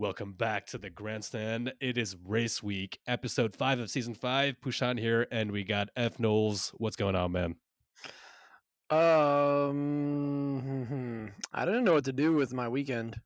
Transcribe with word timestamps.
Welcome 0.00 0.34
back 0.34 0.66
to 0.66 0.78
the 0.78 0.90
grandstand. 0.90 1.72
It 1.80 1.98
is 1.98 2.14
race 2.24 2.62
week, 2.62 3.00
episode 3.08 3.56
five 3.56 3.80
of 3.80 3.90
season 3.90 4.14
five. 4.14 4.54
Pushan 4.64 4.96
here, 4.96 5.26
and 5.32 5.50
we 5.50 5.64
got 5.64 5.88
F 5.96 6.20
Knowles. 6.20 6.72
What's 6.76 6.94
going 6.94 7.16
on, 7.16 7.32
man? 7.32 7.56
Um, 8.90 9.72
I 11.52 11.64
didn't 11.64 11.82
know 11.82 11.94
what 11.94 12.04
to 12.04 12.12
do 12.12 12.32
with 12.32 12.52
my 12.52 12.68
weekend. 12.68 13.16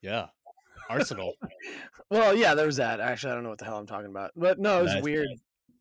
Yeah, 0.00 0.28
Arsenal. 0.88 1.34
well, 2.10 2.34
yeah, 2.34 2.54
there 2.54 2.64
was 2.64 2.76
that. 2.76 3.00
Actually, 3.00 3.32
I 3.32 3.34
don't 3.34 3.44
know 3.44 3.50
what 3.50 3.58
the 3.58 3.66
hell 3.66 3.76
I'm 3.76 3.86
talking 3.86 4.08
about. 4.08 4.30
But 4.34 4.58
no, 4.58 4.80
it 4.80 4.84
was 4.84 4.94
Nice, 4.94 5.02
weird. 5.02 5.28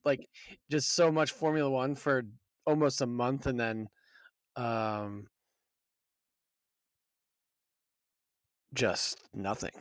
Like 0.03 0.27
just 0.69 0.95
so 0.95 1.13
much 1.13 1.31
Formula 1.31 1.69
One 1.69 1.95
for 1.95 2.23
almost 2.65 2.99
a 2.99 3.07
month, 3.07 3.45
and 3.45 3.57
then 3.57 3.87
um, 4.57 5.27
just 8.73 9.19
nothing. 9.33 9.71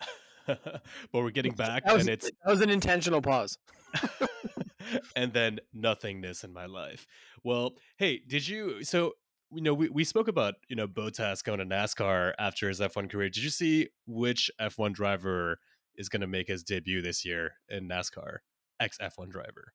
but 0.46 0.82
we're 1.12 1.30
getting 1.30 1.54
back, 1.54 1.84
was, 1.86 2.00
and 2.00 2.08
it's 2.08 2.26
that 2.26 2.50
was 2.50 2.60
an 2.60 2.70
intentional 2.70 3.22
pause. 3.22 3.58
and 5.16 5.32
then 5.32 5.60
nothingness 5.72 6.44
in 6.44 6.52
my 6.52 6.66
life. 6.66 7.06
Well, 7.44 7.74
hey, 7.96 8.20
did 8.26 8.46
you? 8.46 8.84
So 8.84 9.12
you 9.54 9.60
know, 9.60 9.74
we, 9.74 9.88
we 9.88 10.04
spoke 10.04 10.28
about 10.28 10.54
you 10.68 10.76
know 10.76 10.88
Bottas 10.88 11.44
going 11.44 11.58
to 11.58 11.66
NASCAR 11.66 12.32
after 12.38 12.68
his 12.68 12.80
F1 12.80 13.10
career. 13.10 13.28
Did 13.28 13.44
you 13.44 13.50
see 13.50 13.88
which 14.06 14.50
F1 14.60 14.92
driver 14.92 15.58
is 15.96 16.08
going 16.08 16.22
to 16.22 16.26
make 16.26 16.48
his 16.48 16.62
debut 16.62 17.02
this 17.02 17.24
year 17.24 17.52
in 17.68 17.88
NASCAR? 17.88 18.38
Ex 18.80 18.98
F1 18.98 19.30
driver. 19.30 19.72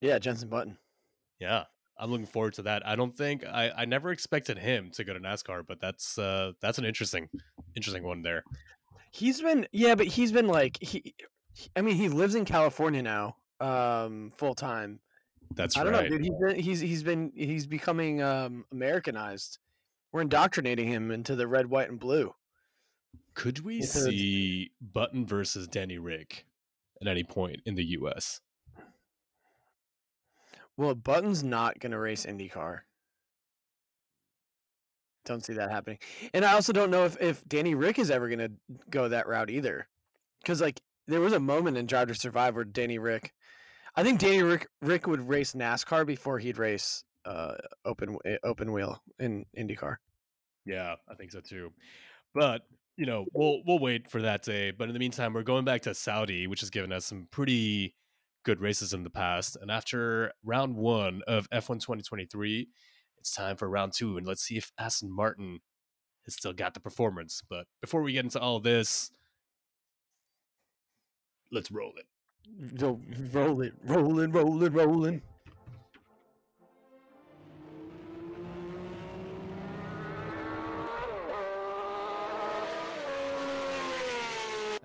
Yeah, 0.00 0.18
Jenson 0.18 0.48
Button. 0.48 0.78
Yeah, 1.40 1.64
I'm 1.98 2.10
looking 2.10 2.26
forward 2.26 2.54
to 2.54 2.62
that. 2.62 2.86
I 2.86 2.96
don't 2.96 3.16
think 3.16 3.44
I, 3.44 3.70
I 3.70 3.84
never 3.84 4.10
expected 4.10 4.58
him 4.58 4.90
to 4.92 5.04
go 5.04 5.12
to 5.12 5.20
NASCAR, 5.20 5.66
but 5.66 5.80
that's 5.80 6.18
uh 6.18 6.52
that's 6.60 6.78
an 6.78 6.84
interesting 6.84 7.28
interesting 7.74 8.02
one 8.04 8.22
there. 8.22 8.44
He's 9.10 9.40
been 9.40 9.66
yeah, 9.72 9.94
but 9.94 10.06
he's 10.06 10.32
been 10.32 10.46
like 10.46 10.78
he. 10.80 11.02
he- 11.14 11.14
I 11.74 11.80
mean, 11.80 11.96
he 11.96 12.08
lives 12.08 12.36
in 12.36 12.44
California 12.44 13.02
now, 13.02 13.34
um, 13.58 14.30
full 14.36 14.54
time. 14.54 15.00
That's 15.56 15.76
I 15.76 15.82
don't 15.82 15.92
right. 15.92 16.08
know, 16.08 16.18
dude. 16.18 16.24
He's 16.24 16.34
been, 16.40 16.56
he's 16.60 16.80
he's 16.80 17.02
been 17.02 17.32
he's 17.34 17.66
becoming 17.66 18.22
um, 18.22 18.64
Americanized. 18.70 19.58
We're 20.12 20.20
indoctrinating 20.20 20.86
him 20.86 21.10
into 21.10 21.34
the 21.34 21.48
red, 21.48 21.68
white, 21.68 21.90
and 21.90 21.98
blue. 21.98 22.32
Could 23.34 23.64
we 23.64 23.80
Because- 23.80 24.04
see 24.04 24.70
Button 24.80 25.26
versus 25.26 25.66
Danny 25.66 25.98
Ric 25.98 26.46
at 27.02 27.08
any 27.08 27.24
point 27.24 27.60
in 27.66 27.74
the 27.74 27.84
U.S.? 27.86 28.40
Well, 30.78 30.94
Button's 30.94 31.42
not 31.42 31.80
going 31.80 31.90
to 31.90 31.98
race 31.98 32.24
IndyCar. 32.24 32.78
Don't 35.26 35.44
see 35.44 35.54
that 35.54 35.72
happening. 35.72 35.98
And 36.32 36.44
I 36.44 36.52
also 36.54 36.72
don't 36.72 36.92
know 36.92 37.04
if, 37.04 37.20
if 37.20 37.46
Danny 37.48 37.74
Ric 37.74 37.98
is 37.98 38.10
ever 38.10 38.28
going 38.28 38.38
to 38.38 38.52
go 38.88 39.08
that 39.08 39.26
route 39.26 39.50
either. 39.50 39.88
Because, 40.40 40.60
like, 40.60 40.80
there 41.08 41.20
was 41.20 41.32
a 41.32 41.40
moment 41.40 41.76
in 41.76 41.86
Drive 41.86 42.08
to 42.08 42.14
Survive 42.14 42.54
where 42.54 42.64
Danny 42.64 42.98
Ric, 42.98 43.34
I 43.96 44.04
think 44.04 44.20
Danny 44.20 44.42
Ric, 44.42 44.68
Rick 44.80 45.08
would 45.08 45.28
race 45.28 45.52
NASCAR 45.52 46.06
before 46.06 46.38
he'd 46.38 46.58
race 46.58 47.02
uh, 47.24 47.54
open 47.84 48.16
eh, 48.24 48.36
open 48.44 48.72
wheel 48.72 49.02
in 49.18 49.44
IndyCar. 49.58 49.96
Yeah, 50.64 50.94
I 51.10 51.14
think 51.14 51.32
so 51.32 51.40
too. 51.40 51.72
But 52.34 52.62
you 52.96 53.04
know, 53.04 53.26
we'll 53.34 53.62
we'll 53.66 53.80
wait 53.80 54.08
for 54.08 54.22
that 54.22 54.44
day. 54.44 54.70
But 54.70 54.88
in 54.88 54.94
the 54.94 55.00
meantime, 55.00 55.34
we're 55.34 55.42
going 55.42 55.64
back 55.64 55.82
to 55.82 55.94
Saudi, 55.94 56.46
which 56.46 56.60
has 56.60 56.70
given 56.70 56.92
us 56.92 57.04
some 57.04 57.26
pretty 57.32 57.96
good 58.48 58.62
races 58.62 58.94
in 58.94 59.02
the 59.04 59.10
past. 59.10 59.58
And 59.60 59.70
after 59.70 60.32
round 60.42 60.74
one 60.74 61.20
of 61.28 61.50
F1 61.50 61.82
2023, 61.82 62.66
it's 63.18 63.30
time 63.30 63.58
for 63.58 63.68
round 63.68 63.92
two, 63.92 64.16
and 64.16 64.26
let's 64.26 64.40
see 64.40 64.56
if 64.56 64.72
Aston 64.78 65.14
Martin 65.14 65.60
has 66.24 66.32
still 66.32 66.54
got 66.54 66.72
the 66.72 66.80
performance. 66.80 67.42
But 67.46 67.66
before 67.82 68.00
we 68.00 68.14
get 68.14 68.24
into 68.24 68.40
all 68.40 68.58
this, 68.58 69.10
let's 71.52 71.70
roll 71.70 71.92
it. 71.98 72.06
So 72.80 72.98
roll 73.34 73.60
it, 73.60 73.74
rolling, 73.84 74.32
rolling, 74.32 74.72
rolling. 74.72 75.20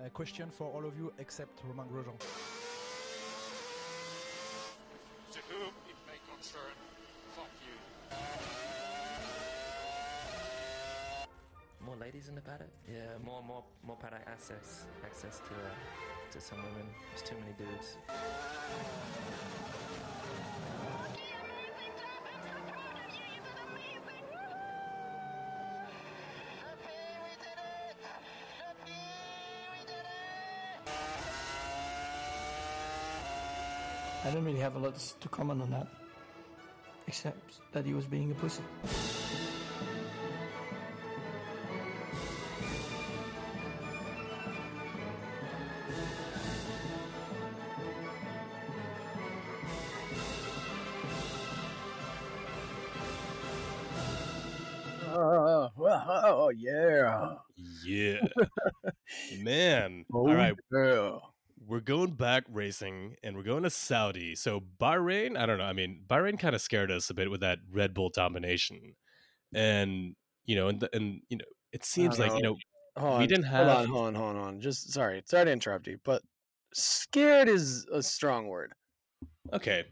A 0.04 0.10
question 0.10 0.50
for 0.50 0.70
all 0.70 0.84
of 0.84 0.98
you 0.98 1.10
except 1.18 1.62
Romain 1.66 1.86
Grosjean. 1.86 2.20
To 5.34 5.40
whom 5.48 5.74
it 5.90 5.98
may 6.06 6.18
concern, 6.30 6.76
fuck 7.34 7.50
you. 7.66 7.74
More 12.24 12.28
ladies 12.28 12.28
in 12.28 12.34
the 12.34 12.40
paddock? 12.40 12.68
Yeah, 12.88 13.18
more 13.24 13.42
more 13.42 13.64
more 13.86 13.96
paddock 13.96 14.22
access 14.26 14.86
access 15.04 15.38
to 15.38 15.54
uh, 15.54 16.32
to 16.32 16.40
some 16.40 16.58
women. 16.58 16.86
There's 17.10 17.22
too 17.22 17.36
many 17.40 17.52
dudes. 17.58 17.96
I 34.24 34.30
don't 34.30 34.44
really 34.44 34.60
have 34.60 34.76
a 34.76 34.78
lot 34.78 34.96
to 35.20 35.28
comment 35.28 35.60
on 35.60 35.70
that, 35.70 35.86
except 37.06 37.60
that 37.72 37.84
he 37.84 37.92
was 37.92 38.06
being 38.06 38.30
a 38.30 38.34
pussy. 38.34 38.62
Oh, 56.46 56.50
yeah. 56.50 57.34
Yeah, 57.84 58.20
man. 59.40 60.04
Oh, 60.12 60.28
all 60.28 60.34
right, 60.34 60.54
yeah. 60.72 61.18
we're 61.66 61.80
going 61.80 62.12
back 62.12 62.44
racing 62.52 63.16
and 63.22 63.36
we're 63.36 63.42
going 63.42 63.62
to 63.62 63.70
Saudi. 63.70 64.34
So 64.34 64.62
Bahrain, 64.80 65.36
I 65.38 65.46
don't 65.46 65.58
know. 65.58 65.64
I 65.64 65.72
mean, 65.72 66.02
Bahrain 66.06 66.38
kind 66.38 66.54
of 66.54 66.60
scared 66.60 66.90
us 66.90 67.10
a 67.10 67.14
bit 67.14 67.30
with 67.30 67.40
that 67.40 67.58
Red 67.72 67.94
Bull 67.94 68.10
domination, 68.10 68.94
and 69.54 70.14
you 70.44 70.56
know, 70.56 70.68
and 70.68 70.80
the, 70.80 70.94
and 70.94 71.20
you 71.28 71.38
know, 71.38 71.44
it 71.72 71.84
seems 71.84 72.18
like 72.18 72.32
you 72.32 72.42
know, 72.42 72.56
Hold 72.96 73.18
we 73.18 73.22
on, 73.24 73.28
didn't 73.28 73.44
hold 73.46 73.68
have- 73.68 73.78
on, 73.78 73.86
hold 73.88 74.06
on, 74.06 74.14
hold 74.14 74.36
on. 74.36 74.60
Just 74.60 74.92
sorry, 74.92 75.22
sorry 75.26 75.46
to 75.46 75.52
interrupt 75.52 75.86
you, 75.86 75.98
but 76.04 76.22
scared 76.72 77.48
is 77.48 77.86
a 77.92 78.02
strong 78.02 78.46
word. 78.48 78.72
okay. 79.52 79.84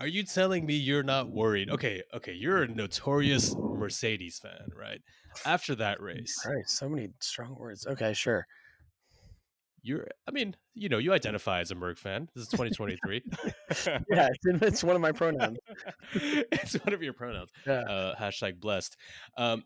Are 0.00 0.06
you 0.06 0.22
telling 0.24 0.66
me 0.66 0.74
you're 0.74 1.02
not 1.02 1.30
worried? 1.30 1.70
Okay, 1.70 2.02
okay, 2.14 2.32
you're 2.32 2.64
a 2.64 2.68
notorious 2.68 3.54
Mercedes 3.56 4.38
fan, 4.38 4.68
right? 4.78 5.00
After 5.44 5.74
that 5.76 6.00
race, 6.00 6.34
Christ, 6.42 6.76
so 6.78 6.88
many 6.88 7.10
strong 7.20 7.56
words. 7.58 7.86
Okay, 7.86 8.12
sure. 8.12 8.46
you're. 9.82 10.06
I 10.28 10.32
mean, 10.32 10.54
you 10.74 10.88
know, 10.88 10.98
you 10.98 11.12
identify 11.12 11.60
as 11.60 11.70
a 11.70 11.74
Merc 11.74 11.98
fan. 11.98 12.28
This 12.34 12.42
is 12.44 12.48
2023. 12.50 13.22
Yeah, 14.10 14.28
it's, 14.32 14.62
it's 14.62 14.84
one 14.84 14.96
of 14.96 15.02
my 15.02 15.12
pronouns. 15.12 15.58
it's 16.14 16.74
one 16.74 16.94
of 16.94 17.02
your 17.02 17.12
pronouns. 17.12 17.50
Yeah. 17.66 17.80
Uh, 17.80 18.14
hashtag 18.16 18.58
blessed. 18.60 18.96
Um, 19.36 19.64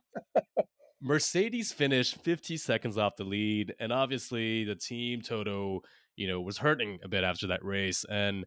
Mercedes 1.02 1.72
finished 1.72 2.16
50 2.22 2.56
seconds 2.56 2.98
off 2.98 3.16
the 3.16 3.24
lead, 3.24 3.74
and 3.80 3.92
obviously 3.92 4.64
the 4.64 4.74
team 4.74 5.22
Toto, 5.22 5.80
you 6.16 6.28
know, 6.28 6.40
was 6.40 6.58
hurting 6.58 6.98
a 7.04 7.08
bit 7.08 7.24
after 7.24 7.46
that 7.48 7.64
race. 7.64 8.04
And 8.10 8.44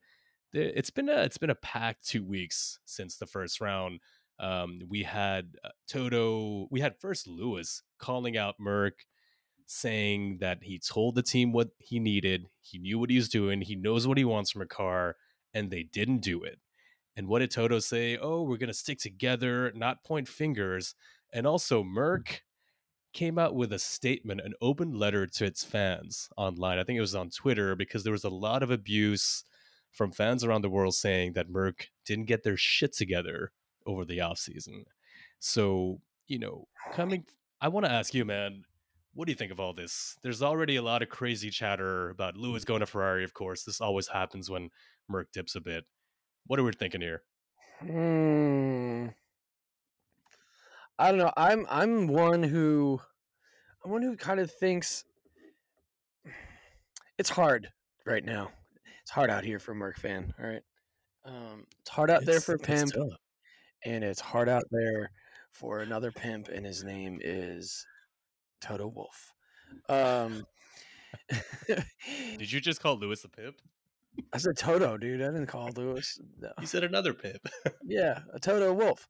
it's 0.53 0.89
been 0.89 1.09
a 1.09 1.21
it's 1.23 1.37
been 1.37 1.49
a 1.49 1.55
packed 1.55 2.07
two 2.07 2.23
weeks 2.23 2.79
since 2.85 3.17
the 3.17 3.25
first 3.25 3.59
round. 3.61 3.99
Um, 4.39 4.81
we 4.87 5.03
had 5.03 5.55
uh, 5.63 5.69
Toto, 5.87 6.67
we 6.71 6.81
had 6.81 6.99
first 6.99 7.27
Lewis 7.27 7.83
calling 7.99 8.37
out 8.37 8.55
Merc, 8.59 9.05
saying 9.65 10.37
that 10.39 10.59
he 10.63 10.79
told 10.79 11.15
the 11.15 11.23
team 11.23 11.51
what 11.51 11.69
he 11.77 11.99
needed, 11.99 12.49
he 12.61 12.77
knew 12.79 12.99
what 12.99 13.09
he 13.09 13.15
was 13.15 13.29
doing, 13.29 13.61
he 13.61 13.75
knows 13.75 14.07
what 14.07 14.17
he 14.17 14.25
wants 14.25 14.51
from 14.51 14.61
a 14.61 14.67
car, 14.67 15.15
and 15.53 15.69
they 15.69 15.83
didn't 15.83 16.19
do 16.19 16.43
it. 16.43 16.59
And 17.15 17.27
what 17.27 17.39
did 17.39 17.51
Toto 17.51 17.79
say? 17.79 18.17
Oh, 18.17 18.41
we're 18.41 18.57
going 18.57 18.67
to 18.67 18.73
stick 18.73 18.99
together, 18.99 19.71
not 19.75 20.03
point 20.03 20.27
fingers. 20.27 20.95
And 21.31 21.45
also, 21.45 21.83
Merc 21.83 22.41
came 23.13 23.37
out 23.37 23.53
with 23.53 23.71
a 23.71 23.79
statement, 23.79 24.41
an 24.41 24.53
open 24.61 24.93
letter 24.93 25.27
to 25.27 25.45
its 25.45 25.63
fans 25.63 26.29
online. 26.37 26.79
I 26.79 26.83
think 26.83 26.97
it 26.97 27.01
was 27.01 27.15
on 27.15 27.29
Twitter 27.29 27.75
because 27.75 28.03
there 28.03 28.11
was 28.11 28.23
a 28.23 28.29
lot 28.29 28.63
of 28.63 28.71
abuse 28.71 29.43
from 29.93 30.11
fans 30.11 30.43
around 30.43 30.63
the 30.63 30.69
world 30.69 30.95
saying 30.95 31.33
that 31.33 31.49
Merc 31.49 31.87
didn't 32.05 32.25
get 32.25 32.43
their 32.43 32.57
shit 32.57 32.93
together 32.93 33.51
over 33.85 34.03
the 34.03 34.17
offseason. 34.17 34.85
So, 35.39 36.01
you 36.27 36.39
know, 36.39 36.67
coming, 36.91 37.25
I 37.61 37.69
want 37.69 37.85
to 37.85 37.91
ask 37.91 38.13
you, 38.13 38.25
man, 38.25 38.63
what 39.13 39.25
do 39.25 39.31
you 39.31 39.37
think 39.37 39.51
of 39.51 39.59
all 39.59 39.73
this? 39.73 40.17
There's 40.23 40.41
already 40.41 40.75
a 40.75 40.81
lot 40.81 41.01
of 41.01 41.09
crazy 41.09 41.49
chatter 41.49 42.09
about 42.09 42.35
Lewis 42.35 42.65
going 42.65 42.79
to 42.79 42.85
Ferrari, 42.85 43.23
of 43.23 43.33
course. 43.33 43.63
This 43.63 43.79
always 43.79 44.07
happens 44.07 44.49
when 44.49 44.69
Merc 45.07 45.31
dips 45.31 45.55
a 45.55 45.61
bit. 45.61 45.85
What 46.47 46.59
are 46.59 46.63
we 46.63 46.73
thinking 46.73 47.01
here? 47.01 47.21
Hmm. 47.79 49.07
I 50.97 51.09
don't 51.09 51.19
know. 51.19 51.31
I'm 51.37 51.65
I'm 51.69 52.07
one 52.07 52.43
who 52.43 53.01
I'm 53.83 53.91
one 53.91 54.01
who 54.01 54.15
kind 54.15 54.39
of 54.39 54.51
thinks 54.51 55.05
it's 57.17 57.29
hard 57.29 57.69
right 58.05 58.23
now. 58.23 58.49
It's 59.03 59.11
hard 59.11 59.29
out 59.29 59.43
here 59.43 59.59
for 59.59 59.73
a 59.73 59.75
Merc 59.75 59.97
fan. 59.99 60.33
All 60.39 60.47
right, 60.47 60.63
um, 61.25 61.65
it's 61.81 61.89
hard 61.89 62.09
out 62.09 62.25
there 62.25 62.39
for 62.39 62.55
it's 62.55 62.65
Pimp, 62.65 62.93
tough. 62.93 63.09
and 63.85 64.03
it's 64.03 64.19
hard 64.21 64.49
out 64.49 64.63
there 64.71 65.11
for 65.51 65.79
another 65.79 66.11
pimp, 66.11 66.47
and 66.47 66.65
his 66.65 66.83
name 66.83 67.19
is 67.21 67.85
Toto 68.61 68.87
Wolff. 68.87 69.31
Um, 69.89 70.45
Did 72.37 72.51
you 72.51 72.59
just 72.59 72.81
call 72.81 72.97
Lewis 72.97 73.23
a 73.23 73.29
pimp? 73.29 73.55
I 74.33 74.37
said 74.37 74.57
Toto, 74.57 74.97
dude. 74.97 75.21
I 75.21 75.25
didn't 75.25 75.47
call 75.47 75.69
Lewis. 75.75 76.19
No. 76.39 76.51
You 76.61 76.67
said 76.67 76.83
another 76.83 77.13
pimp. 77.13 77.47
Yeah, 77.85 78.19
a 78.33 78.39
Toto 78.39 78.73
Wolff. 78.73 79.07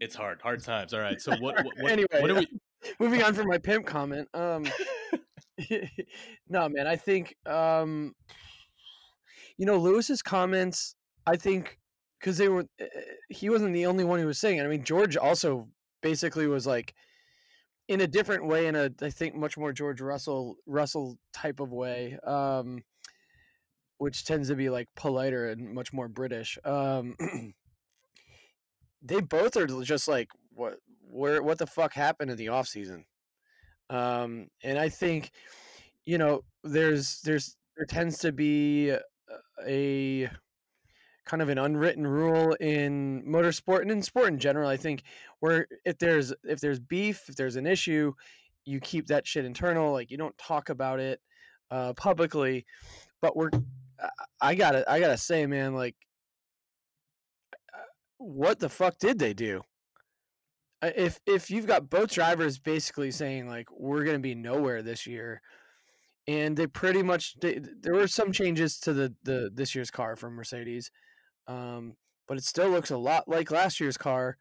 it's 0.00 0.14
hard, 0.14 0.40
hard 0.42 0.62
times. 0.62 0.92
All 0.92 1.00
right. 1.00 1.20
So 1.20 1.32
what? 1.36 1.56
What, 1.64 1.66
what, 1.80 1.92
Anyway, 1.92 2.08
what 2.20 2.30
are 2.30 2.34
we? 2.34 2.48
moving 3.00 3.22
on 3.22 3.32
from 3.32 3.46
my 3.46 3.56
pimp 3.56 3.86
comment 3.86 4.28
um 4.34 4.66
no 6.48 6.68
man 6.68 6.86
i 6.86 6.96
think 6.96 7.36
um 7.46 8.14
you 9.56 9.66
know 9.66 9.78
lewis's 9.78 10.22
comments 10.22 10.96
i 11.26 11.36
think 11.36 11.78
because 12.18 12.38
they 12.38 12.48
were 12.48 12.66
uh, 12.80 12.86
he 13.28 13.50
wasn't 13.50 13.72
the 13.72 13.86
only 13.86 14.04
one 14.04 14.18
who 14.18 14.26
was 14.26 14.38
saying 14.38 14.58
it 14.58 14.64
i 14.64 14.68
mean 14.68 14.84
george 14.84 15.16
also 15.16 15.68
basically 16.02 16.46
was 16.46 16.66
like 16.66 16.94
in 17.88 18.00
a 18.00 18.06
different 18.06 18.46
way 18.46 18.66
in 18.66 18.74
a 18.74 18.90
i 19.02 19.10
think 19.10 19.34
much 19.34 19.56
more 19.56 19.72
george 19.72 20.00
russell 20.00 20.56
russell 20.66 21.18
type 21.32 21.60
of 21.60 21.72
way 21.72 22.18
um 22.26 22.82
which 23.98 24.24
tends 24.24 24.48
to 24.48 24.56
be 24.56 24.70
like 24.70 24.88
politer 24.96 25.50
and 25.50 25.72
much 25.72 25.92
more 25.92 26.08
british 26.08 26.58
um 26.64 27.14
they 29.02 29.20
both 29.20 29.56
are 29.56 29.66
just 29.82 30.08
like 30.08 30.28
what 30.50 30.78
where 31.00 31.42
what 31.42 31.58
the 31.58 31.66
fuck 31.66 31.92
happened 31.92 32.30
in 32.30 32.36
the 32.36 32.48
off 32.48 32.66
season 32.66 33.04
um 33.94 34.48
and 34.62 34.78
i 34.78 34.88
think 34.88 35.30
you 36.04 36.18
know 36.18 36.42
there's 36.64 37.20
there's 37.22 37.56
there 37.76 37.86
tends 37.86 38.18
to 38.18 38.32
be 38.32 38.90
a- 38.90 39.00
a 39.66 40.28
kind 41.24 41.40
of 41.42 41.48
an 41.48 41.58
unwritten 41.58 42.06
rule 42.06 42.52
in 42.60 43.22
motorsport 43.26 43.80
and 43.82 43.90
in 43.90 44.02
sport 44.02 44.28
in 44.28 44.38
general 44.38 44.68
i 44.68 44.76
think 44.76 45.02
where 45.40 45.66
if 45.84 45.98
there's 45.98 46.34
if 46.44 46.60
there's 46.60 46.80
beef 46.80 47.28
if 47.28 47.36
there's 47.36 47.56
an 47.56 47.66
issue 47.66 48.12
you 48.66 48.80
keep 48.80 49.06
that 49.06 49.26
shit 49.26 49.44
internal 49.44 49.92
like 49.92 50.10
you 50.10 50.16
don't 50.18 50.36
talk 50.36 50.68
about 50.68 51.00
it 51.00 51.20
uh 51.70 51.92
publicly 51.94 52.66
but 53.22 53.36
we're 53.36 53.50
I- 54.40 54.54
gotta 54.54 54.84
i 54.90 55.00
gotta 55.00 55.16
say 55.16 55.46
man 55.46 55.74
like 55.74 55.96
uh, 57.72 57.78
what 58.18 58.58
the 58.58 58.68
fuck 58.68 58.98
did 58.98 59.18
they 59.18 59.34
do? 59.34 59.58
Uh, 59.58 59.62
if 60.96 61.20
if 61.26 61.50
you've 61.50 61.66
got 61.66 61.90
both 61.90 62.12
drivers 62.12 62.58
basically 62.58 63.10
saying 63.10 63.48
like 63.48 63.68
we're 63.70 64.04
going 64.04 64.16
to 64.16 64.22
be 64.22 64.34
nowhere 64.34 64.82
this 64.82 65.06
year 65.06 65.40
and 66.26 66.56
they 66.56 66.66
pretty 66.66 67.02
much 67.02 67.34
they, 67.40 67.60
there 67.80 67.94
were 67.94 68.08
some 68.08 68.32
changes 68.32 68.78
to 68.80 68.92
the 68.92 69.14
the 69.22 69.50
this 69.54 69.74
year's 69.74 69.90
car 69.90 70.16
from 70.16 70.34
Mercedes 70.34 70.90
um 71.46 71.94
but 72.26 72.38
it 72.38 72.44
still 72.44 72.70
looks 72.70 72.90
a 72.90 72.96
lot 72.96 73.28
like 73.28 73.50
last 73.50 73.80
year's 73.80 73.98
car 73.98 74.36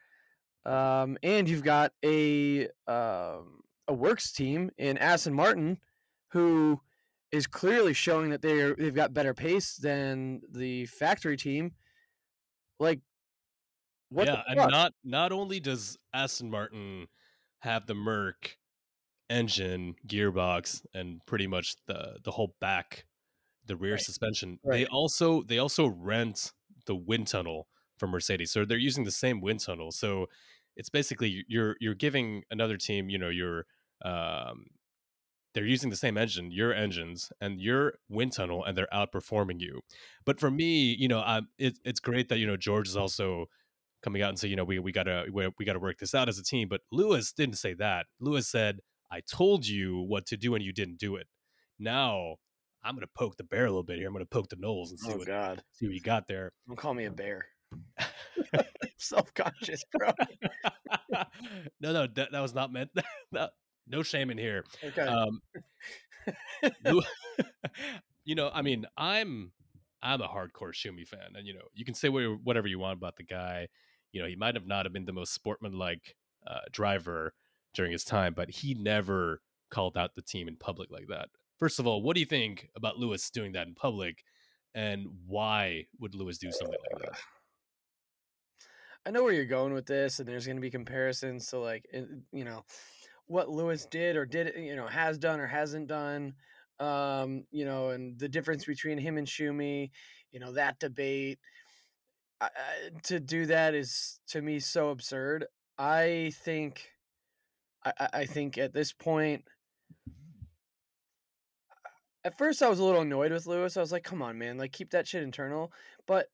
um 0.65 1.17
and 1.23 1.47
you've 1.49 1.63
got 1.63 1.91
a 2.03 2.67
um 2.87 3.61
a 3.87 3.93
works 3.93 4.31
team 4.31 4.71
in 4.77 4.97
Aston 4.97 5.33
Martin 5.33 5.77
who 6.29 6.79
is 7.31 7.47
clearly 7.47 7.93
showing 7.93 8.29
that 8.29 8.41
they're 8.41 8.75
they've 8.75 8.95
got 8.95 9.13
better 9.13 9.33
pace 9.33 9.75
than 9.75 10.41
the 10.51 10.85
factory 10.85 11.35
team 11.35 11.71
like 12.79 12.99
what 14.13 14.25
yeah, 14.27 14.43
and 14.47 14.57
not 14.67 14.93
not 15.03 15.31
only 15.31 15.59
does 15.59 15.97
Aston 16.13 16.49
Martin 16.49 17.07
have 17.59 17.85
the 17.87 17.95
Merc 17.95 18.57
engine, 19.29 19.95
gearbox, 20.07 20.85
and 20.93 21.25
pretty 21.25 21.47
much 21.47 21.75
the 21.87 22.19
the 22.23 22.31
whole 22.31 22.55
back, 22.59 23.05
the 23.65 23.75
rear 23.75 23.93
Right. 23.93 24.01
suspension. 24.01 24.59
They 24.63 24.85
also 24.85 25.43
they 25.43 25.57
also 25.57 25.87
rent 25.87 26.51
the 26.85 26.95
wind 26.95 27.27
tunnel 27.27 27.67
from 27.97 28.11
Mercedes, 28.11 28.51
so 28.51 28.65
they're 28.65 28.77
using 28.77 29.03
the 29.05 29.11
same 29.11 29.41
wind 29.41 29.61
tunnel. 29.61 29.91
So 29.91 30.27
it's 30.75 30.89
basically 30.89 31.45
you're 31.47 31.75
you're 31.79 31.95
giving 31.95 32.43
another 32.51 32.77
team, 32.77 33.09
you 33.09 33.17
know, 33.17 33.29
your 33.29 33.65
um, 34.03 34.67
they're 35.53 35.65
using 35.65 35.89
the 35.91 35.95
same 35.95 36.17
engine, 36.17 36.51
your 36.51 36.73
engines, 36.73 37.31
and 37.39 37.61
your 37.61 37.93
wind 38.09 38.33
tunnel, 38.33 38.63
and 38.63 38.75
they're 38.77 38.87
outperforming 38.93 39.61
you. 39.61 39.81
But 40.25 40.39
for 40.39 40.49
me, 40.49 40.95
you 40.97 41.07
know, 41.07 41.21
um, 41.25 41.49
it, 41.59 41.77
it's 41.85 41.99
great 41.99 42.29
that 42.29 42.39
you 42.39 42.47
know 42.47 42.57
George 42.57 42.87
is 42.87 42.97
also 42.97 43.45
coming 44.03 44.21
out 44.21 44.29
and 44.29 44.39
say, 44.39 44.47
you 44.47 44.55
know, 44.55 44.63
we 44.63 44.79
we 44.79 44.91
gotta 44.91 45.25
we, 45.31 45.49
we 45.57 45.65
gotta 45.65 45.79
work 45.79 45.99
this 45.99 46.13
out 46.13 46.29
as 46.29 46.37
a 46.37 46.43
team. 46.43 46.67
But 46.67 46.81
Lewis 46.91 47.31
didn't 47.31 47.57
say 47.57 47.73
that. 47.75 48.07
Lewis 48.19 48.47
said, 48.47 48.79
"I 49.11 49.21
told 49.21 49.67
you 49.67 50.01
what 50.01 50.25
to 50.27 50.37
do, 50.37 50.55
and 50.55 50.63
you 50.63 50.73
didn't 50.73 50.99
do 50.99 51.15
it." 51.15 51.27
Now 51.79 52.37
I'm 52.83 52.95
gonna 52.95 53.07
poke 53.15 53.37
the 53.37 53.43
bear 53.43 53.65
a 53.65 53.69
little 53.69 53.83
bit 53.83 53.97
here. 53.97 54.07
I'm 54.07 54.13
gonna 54.13 54.25
poke 54.25 54.49
the 54.49 54.57
nose 54.57 54.91
and 54.91 54.99
see 54.99 55.13
oh 55.13 55.17
what 55.17 55.27
god 55.27 55.63
see 55.71 55.87
what 55.87 55.95
you 55.95 56.01
got 56.01 56.27
there. 56.27 56.51
Don't 56.67 56.77
call 56.77 56.93
me 56.93 57.05
a 57.05 57.11
bear. 57.11 57.45
Self 58.97 59.33
conscious, 59.33 59.83
bro. 59.91 60.11
no, 61.79 61.93
no, 61.93 62.07
that, 62.07 62.31
that 62.31 62.39
was 62.39 62.53
not 62.53 62.71
meant. 62.71 62.91
that, 63.31 63.51
no 63.87 64.03
shame 64.03 64.29
in 64.29 64.37
here. 64.37 64.63
Okay. 64.83 65.01
Um, 65.01 65.41
you 68.25 68.35
know, 68.35 68.49
I 68.53 68.61
mean, 68.61 68.85
I'm 68.97 69.51
I'm 70.01 70.21
a 70.21 70.27
hardcore 70.27 70.73
Schumi 70.73 71.07
fan, 71.07 71.35
and 71.35 71.47
you 71.47 71.53
know, 71.53 71.65
you 71.73 71.85
can 71.85 71.93
say 71.93 72.09
whatever 72.09 72.67
you 72.67 72.79
want 72.79 72.97
about 72.97 73.17
the 73.17 73.23
guy. 73.23 73.67
You 74.13 74.21
know, 74.21 74.27
he 74.27 74.35
might 74.35 74.55
have 74.55 74.67
not 74.67 74.85
have 74.85 74.93
been 74.93 75.05
the 75.05 75.11
most 75.11 75.33
sportsmanlike 75.33 76.15
uh, 76.47 76.59
driver 76.71 77.33
during 77.73 77.91
his 77.91 78.05
time, 78.05 78.33
but 78.33 78.49
he 78.49 78.73
never 78.73 79.41
called 79.69 79.97
out 79.97 80.15
the 80.15 80.21
team 80.21 80.47
in 80.47 80.55
public 80.55 80.89
like 80.91 81.07
that. 81.09 81.29
First 81.59 81.79
of 81.79 81.87
all, 81.87 82.01
what 82.01 82.13
do 82.13 82.19
you 82.19 82.25
think 82.25 82.69
about 82.75 82.97
Lewis 82.97 83.29
doing 83.29 83.53
that 83.53 83.67
in 83.67 83.73
public, 83.73 84.23
and 84.75 85.07
why 85.27 85.85
would 85.99 86.15
Lewis 86.15 86.37
do 86.37 86.51
something 86.51 86.77
like 86.91 87.01
that? 87.03 87.19
I 89.05 89.11
know 89.11 89.23
where 89.23 89.33
you're 89.33 89.45
going 89.45 89.73
with 89.73 89.85
this, 89.85 90.19
and 90.19 90.27
there's 90.27 90.45
going 90.45 90.57
to 90.57 90.61
be 90.61 90.69
comparisons 90.69 91.47
to 91.47 91.59
like 91.59 91.85
you 92.31 92.43
know 92.45 92.63
what 93.27 93.49
Lewis 93.49 93.85
did 93.85 94.15
or 94.15 94.25
did 94.25 94.53
you 94.57 94.75
know 94.75 94.87
has 94.87 95.17
done 95.17 95.39
or 95.39 95.47
hasn't 95.47 95.87
done. 95.87 96.33
Um, 96.79 97.45
you 97.51 97.65
know, 97.65 97.89
and 97.89 98.17
the 98.19 98.29
difference 98.29 98.65
between 98.65 98.97
him 98.97 99.17
and 99.17 99.27
Schumi, 99.27 99.91
you 100.31 100.39
know, 100.39 100.53
that 100.53 100.79
debate. 100.79 101.39
To 103.03 103.19
do 103.19 103.45
that 103.47 103.73
is 103.73 104.19
to 104.29 104.41
me 104.41 104.59
so 104.59 104.89
absurd. 104.89 105.45
I 105.77 106.31
think, 106.43 106.89
I, 107.85 108.07
I- 108.13 108.25
think 108.25 108.57
at 108.57 108.73
this 108.73 108.93
point, 108.93 109.43
at 112.23 112.37
first 112.37 112.61
I 112.61 112.69
was 112.69 112.79
a 112.79 112.83
little 112.83 113.01
annoyed 113.01 113.31
with 113.31 113.47
Lewis. 113.47 113.75
I 113.75 113.81
was 113.81 113.91
like, 113.91 114.03
"Come 114.03 114.21
on, 114.21 114.37
man! 114.37 114.57
Like, 114.57 114.71
keep 114.71 114.91
that 114.91 115.07
shit 115.07 115.23
internal." 115.23 115.71
But 116.07 116.27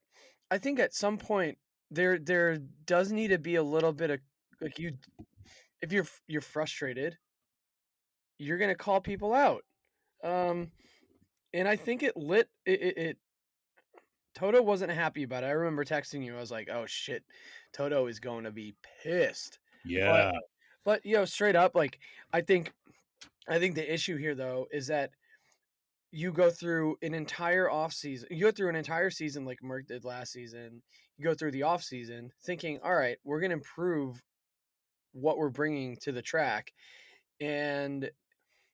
I 0.52 0.58
think 0.58 0.80
at 0.80 0.94
some 0.94 1.18
point 1.18 1.58
there 1.92 2.20
there 2.20 2.58
does 2.86 3.12
need 3.12 3.30
to 3.30 3.40
be 3.40 3.56
a 3.56 3.64
little 3.64 3.94
bit 3.94 4.12
of 4.12 4.20
like 4.62 4.78
you, 4.78 4.94
if 5.82 5.92
you're 5.92 6.06
you're 6.28 6.42
frustrated, 6.42 7.18
you're 8.38 8.58
gonna 8.58 8.76
call 8.76 9.02
people 9.02 9.34
out. 9.34 9.64
Um, 10.24 10.72
and 11.54 11.68
I 11.68 11.76
think 11.76 12.04
it 12.04 12.16
lit 12.18 12.50
it. 12.66 12.82
it, 12.82 12.98
it 12.98 13.18
Toto 14.40 14.62
wasn't 14.62 14.92
happy 14.92 15.24
about 15.24 15.44
it. 15.44 15.48
I 15.48 15.52
remember 15.52 15.84
texting 15.84 16.24
you. 16.24 16.36
I 16.36 16.40
was 16.40 16.52
like, 16.52 16.70
"Oh 16.72 16.86
shit, 16.88 17.24
Toto 17.74 18.08
is 18.08 18.22
going 18.22 18.46
to 18.46 18.52
be 18.52 18.74
pissed." 19.04 19.60
Yeah, 19.84 20.32
But 20.86 21.06
you 21.06 21.16
know, 21.16 21.26
straight 21.26 21.58
up, 21.58 21.76
like 21.76 22.00
I 22.32 22.40
think, 22.42 22.72
I 23.50 23.60
think 23.60 23.76
the 23.76 23.94
issue 23.94 24.16
here 24.16 24.36
though 24.36 24.68
is 24.72 24.88
that 24.88 25.12
you 26.12 26.32
go 26.32 26.50
through 26.50 26.98
an 27.02 27.14
entire 27.14 27.70
off 27.70 27.92
season. 27.92 28.30
You 28.32 28.46
go 28.46 28.52
through 28.52 28.70
an 28.70 28.76
entire 28.78 29.10
season 29.10 29.44
like 29.44 29.62
Merc 29.62 29.88
did 29.88 30.06
last 30.06 30.32
season. 30.32 30.82
You 31.18 31.26
go 31.26 31.34
through 31.34 31.52
the 31.52 31.64
off 31.64 31.84
season 31.84 32.32
thinking, 32.42 32.80
all 32.82 32.96
right, 32.96 33.18
we're 33.26 33.42
gonna 33.42 33.56
improve 33.56 34.24
what 35.12 35.38
we're 35.38 35.50
bringing 35.50 35.98
to 35.98 36.14
the 36.14 36.22
track, 36.22 36.72
and 37.42 38.10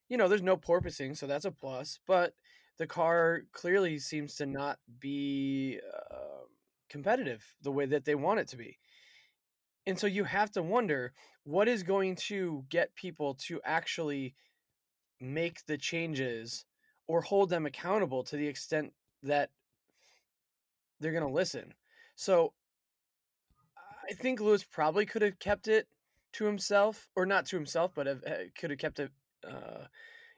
you 0.08 0.16
know, 0.16 0.28
there's 0.28 0.42
no 0.42 0.56
porpoising, 0.56 1.16
so 1.16 1.26
that's 1.26 1.44
a 1.44 1.50
plus. 1.50 1.98
But 2.06 2.34
the 2.78 2.86
car 2.86 3.42
clearly 3.52 3.98
seems 3.98 4.34
to 4.36 4.46
not 4.46 4.78
be 5.00 5.78
uh, 6.10 6.44
competitive 6.88 7.44
the 7.62 7.72
way 7.72 7.86
that 7.86 8.04
they 8.04 8.14
want 8.14 8.40
it 8.40 8.48
to 8.48 8.56
be. 8.56 8.78
And 9.86 9.98
so 9.98 10.06
you 10.06 10.24
have 10.24 10.50
to 10.52 10.62
wonder 10.62 11.12
what 11.44 11.68
is 11.68 11.82
going 11.82 12.16
to 12.16 12.64
get 12.68 12.94
people 12.94 13.34
to 13.46 13.60
actually 13.64 14.34
make 15.20 15.64
the 15.66 15.78
changes 15.78 16.64
or 17.06 17.20
hold 17.20 17.50
them 17.50 17.66
accountable 17.66 18.24
to 18.24 18.36
the 18.36 18.48
extent 18.48 18.92
that 19.22 19.50
they're 21.00 21.12
going 21.12 21.26
to 21.26 21.32
listen. 21.32 21.72
So 22.16 22.52
I 24.10 24.14
think 24.14 24.40
Lewis 24.40 24.64
probably 24.64 25.06
could 25.06 25.22
have 25.22 25.38
kept 25.38 25.68
it 25.68 25.86
to 26.34 26.44
himself 26.44 27.08
or 27.14 27.26
not 27.26 27.46
to 27.46 27.56
himself, 27.56 27.92
but 27.94 28.06
have, 28.06 28.22
uh, 28.26 28.34
could 28.58 28.70
have 28.70 28.78
kept 28.78 28.98
it, 28.98 29.10
uh, 29.48 29.86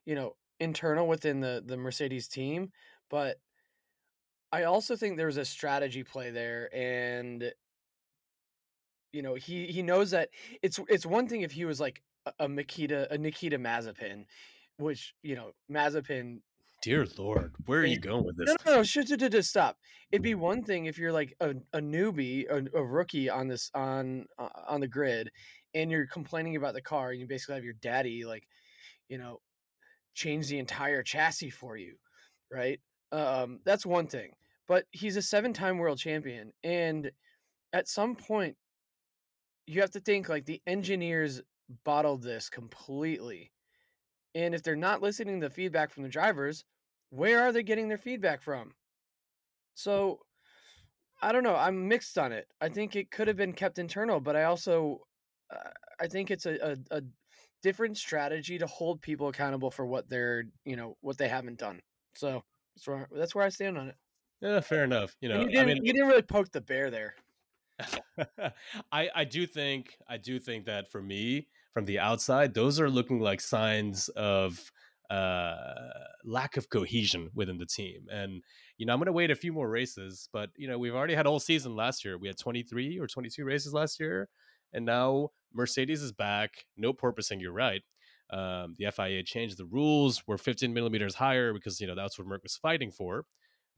you 0.05 0.15
know, 0.15 0.37
internal 0.61 1.07
within 1.07 1.41
the, 1.41 1.63
the 1.65 1.77
Mercedes 1.77 2.29
team. 2.29 2.73
But 3.11 3.39
I 4.53 4.65
also 4.65 4.97
think 4.97 5.17
there 5.17 5.27
was 5.27 5.37
a 5.37 5.45
strategy 5.45 6.03
play 6.03 6.31
there 6.31 6.69
and 6.75 7.53
you 9.13 9.23
know 9.23 9.35
he 9.35 9.67
he 9.67 9.83
knows 9.83 10.11
that 10.11 10.29
it's 10.63 10.79
it's 10.89 11.07
one 11.07 11.29
thing 11.29 11.43
if 11.43 11.53
he 11.53 11.65
was 11.65 11.81
like 11.81 12.03
a, 12.27 12.33
a 12.41 12.49
Nikita 12.49 13.13
a 13.13 13.19
Nikita 13.19 13.59
Mazepin, 13.59 14.25
which 14.77 15.15
you 15.23 15.35
know 15.35 15.53
Mazepin. 15.71 16.41
Dear 16.81 17.07
Lord, 17.17 17.55
where 17.67 17.81
are 17.81 17.87
you 17.87 17.99
going 17.99 18.25
with 18.25 18.37
this? 18.37 18.47
No, 18.47 18.57
no, 18.65 18.77
no, 18.77 18.83
shit, 18.85 19.09
shit, 19.09 19.21
shit, 19.21 19.45
stop. 19.45 19.79
It'd 20.13 20.23
be 20.23 20.37
one 20.37 20.63
thing 20.63 20.85
if 20.85 20.97
you're 20.97 21.13
like 21.13 21.35
a, 21.41 21.51
a 21.73 21.81
newbie, 21.81 22.49
a, 22.49 22.79
a 22.79 22.85
rookie 22.85 23.29
on 23.29 23.49
this 23.49 23.69
on 23.75 24.27
uh, 24.39 24.49
on 24.69 24.81
the 24.81 24.87
grid, 24.87 25.33
and 25.75 25.91
you're 25.91 26.07
complaining 26.07 26.55
about 26.55 26.75
the 26.75 26.81
car, 26.81 27.11
and 27.11 27.19
you 27.19 27.27
basically 27.27 27.57
have 27.57 27.65
your 27.65 27.75
daddy 27.83 28.25
like, 28.25 28.47
you 29.09 29.19
know, 29.19 29.41
change 30.19 30.49
the 30.49 30.59
entire 30.59 31.03
chassis 31.03 31.51
for 31.51 31.77
you, 31.77 31.95
right? 32.53 32.81
Um, 33.13 33.61
that's 33.65 33.87
one 33.87 34.09
thing. 34.09 34.33
But 34.67 34.85
he's 34.91 35.17
a 35.17 35.23
seven-time 35.23 35.79
world 35.79 35.99
champion, 35.99 36.53
and 36.63 37.11
at 37.73 37.89
some 37.89 38.17
point, 38.17 38.57
you 39.67 39.81
have 39.81 39.93
to 39.93 40.01
think 40.01 40.29
like 40.29 40.45
the 40.45 40.61
engineers 40.67 41.41
bottled 41.85 42.23
this 42.23 42.49
completely. 42.51 43.53
And 44.35 44.55
if 44.55 44.63
they're 44.63 44.77
not 44.77 45.03
listening 45.03 45.41
to 45.41 45.49
the 45.49 45.55
feedback 45.55 45.91
from 45.91 46.03
the 46.03 46.09
drivers, 46.09 46.65
where 47.11 47.43
are 47.43 47.53
they 47.53 47.63
getting 47.63 47.89
their 47.89 47.99
feedback 47.99 48.43
from? 48.43 48.73
So 49.75 50.21
I 51.23 51.33
don't 51.33 51.43
know. 51.43 51.57
I'm 51.57 51.89
mixed 51.89 52.19
on 52.19 52.33
it. 52.33 52.47
I 52.61 52.69
think 52.69 52.95
it 52.95 53.11
could 53.11 53.29
have 53.29 53.37
been 53.37 53.53
kept 53.53 53.79
internal, 53.79 54.21
but 54.21 54.37
I 54.37 54.45
also 54.45 55.01
uh, 55.55 55.71
I 56.01 56.07
think 56.07 56.31
it's 56.31 56.47
a, 56.47 56.57
a, 56.91 56.99
a 56.99 57.03
different 57.63 57.97
strategy 57.97 58.59
to 58.59 58.67
hold 58.67 59.01
people 59.01 59.29
accountable 59.29 59.71
for 59.71 59.87
what 59.87 60.09
they're 60.09 60.45
you 60.65 60.77
know 60.77 60.97
what 61.01 61.19
they 61.19 61.29
haven't 61.29 61.59
done. 61.59 61.81
So 62.15 62.43
that's 62.77 62.87
where 62.87 63.09
that's 63.11 63.35
where 63.35 63.45
I 63.45 63.49
stand 63.49 63.79
on 63.79 63.89
it. 63.89 63.97
Yeah, 64.41 64.61
fair 64.61 64.85
enough. 64.85 65.17
You 65.21 65.29
know, 65.29 65.41
And 65.41 65.51
you 65.51 65.57
didn't 65.57 65.67
mean, 65.67 65.85
you 65.85 65.93
didn't 65.93 66.09
really 66.09 66.23
poke 66.23 66.53
the 66.53 66.61
bear 66.61 66.91
there. 66.91 67.15
I 68.93 69.09
I 69.15 69.25
do 69.25 69.47
think 69.47 69.97
I 70.09 70.17
do 70.17 70.39
think 70.39 70.67
that 70.67 70.91
for 70.91 71.01
me 71.01 71.49
from 71.75 71.85
the 71.85 71.99
outside, 71.99 72.55
those 72.55 72.81
are 72.81 72.91
looking 72.91 73.21
like 73.21 73.41
signs 73.41 74.09
of 74.11 74.71
uh 75.11 75.65
lack 76.25 76.57
of 76.57 76.69
cohesion 76.69 77.31
within 77.35 77.59
the 77.59 77.67
team. 77.67 78.07
And 78.11 78.43
you 78.77 78.87
know, 78.87 78.93
I'm 78.93 78.99
gonna 78.99 79.13
wait 79.13 79.31
a 79.31 79.37
few 79.37 79.53
more 79.53 79.69
races, 79.69 80.29
but 80.33 80.51
you 80.57 80.69
know, 80.69 80.79
we've 80.79 80.95
already 80.95 81.15
had 81.15 81.27
all 81.27 81.41
season 81.41 81.75
last 81.77 82.05
year. 82.05 82.19
We 82.19 82.29
had 82.29 82.39
23 82.39 82.99
or 82.99 83.07
22 83.07 83.45
races 83.45 83.73
last 83.73 83.99
year, 84.01 84.29
and 84.73 84.85
now 84.85 85.31
Mercedes 85.55 86.03
is 86.03 86.13
back. 86.13 86.65
No 86.77 86.93
porpoising, 86.93 87.41
you're 87.41 87.53
right. 87.53 87.83
Um, 88.31 88.75
the 88.79 88.91
FIA 88.91 89.23
changed 89.23 89.59
the 89.59 89.65
rules. 89.67 90.23
We're 90.27 90.37
15 90.39 90.73
millimeters 90.73 91.15
higher 91.15 91.53
because 91.53 91.81
you 91.81 91.87
know 91.87 91.95
that's 91.95 92.19
what 92.19 92.29
Merc 92.29 92.43
was 92.43 92.57
fighting 92.57 92.91
for, 92.91 93.25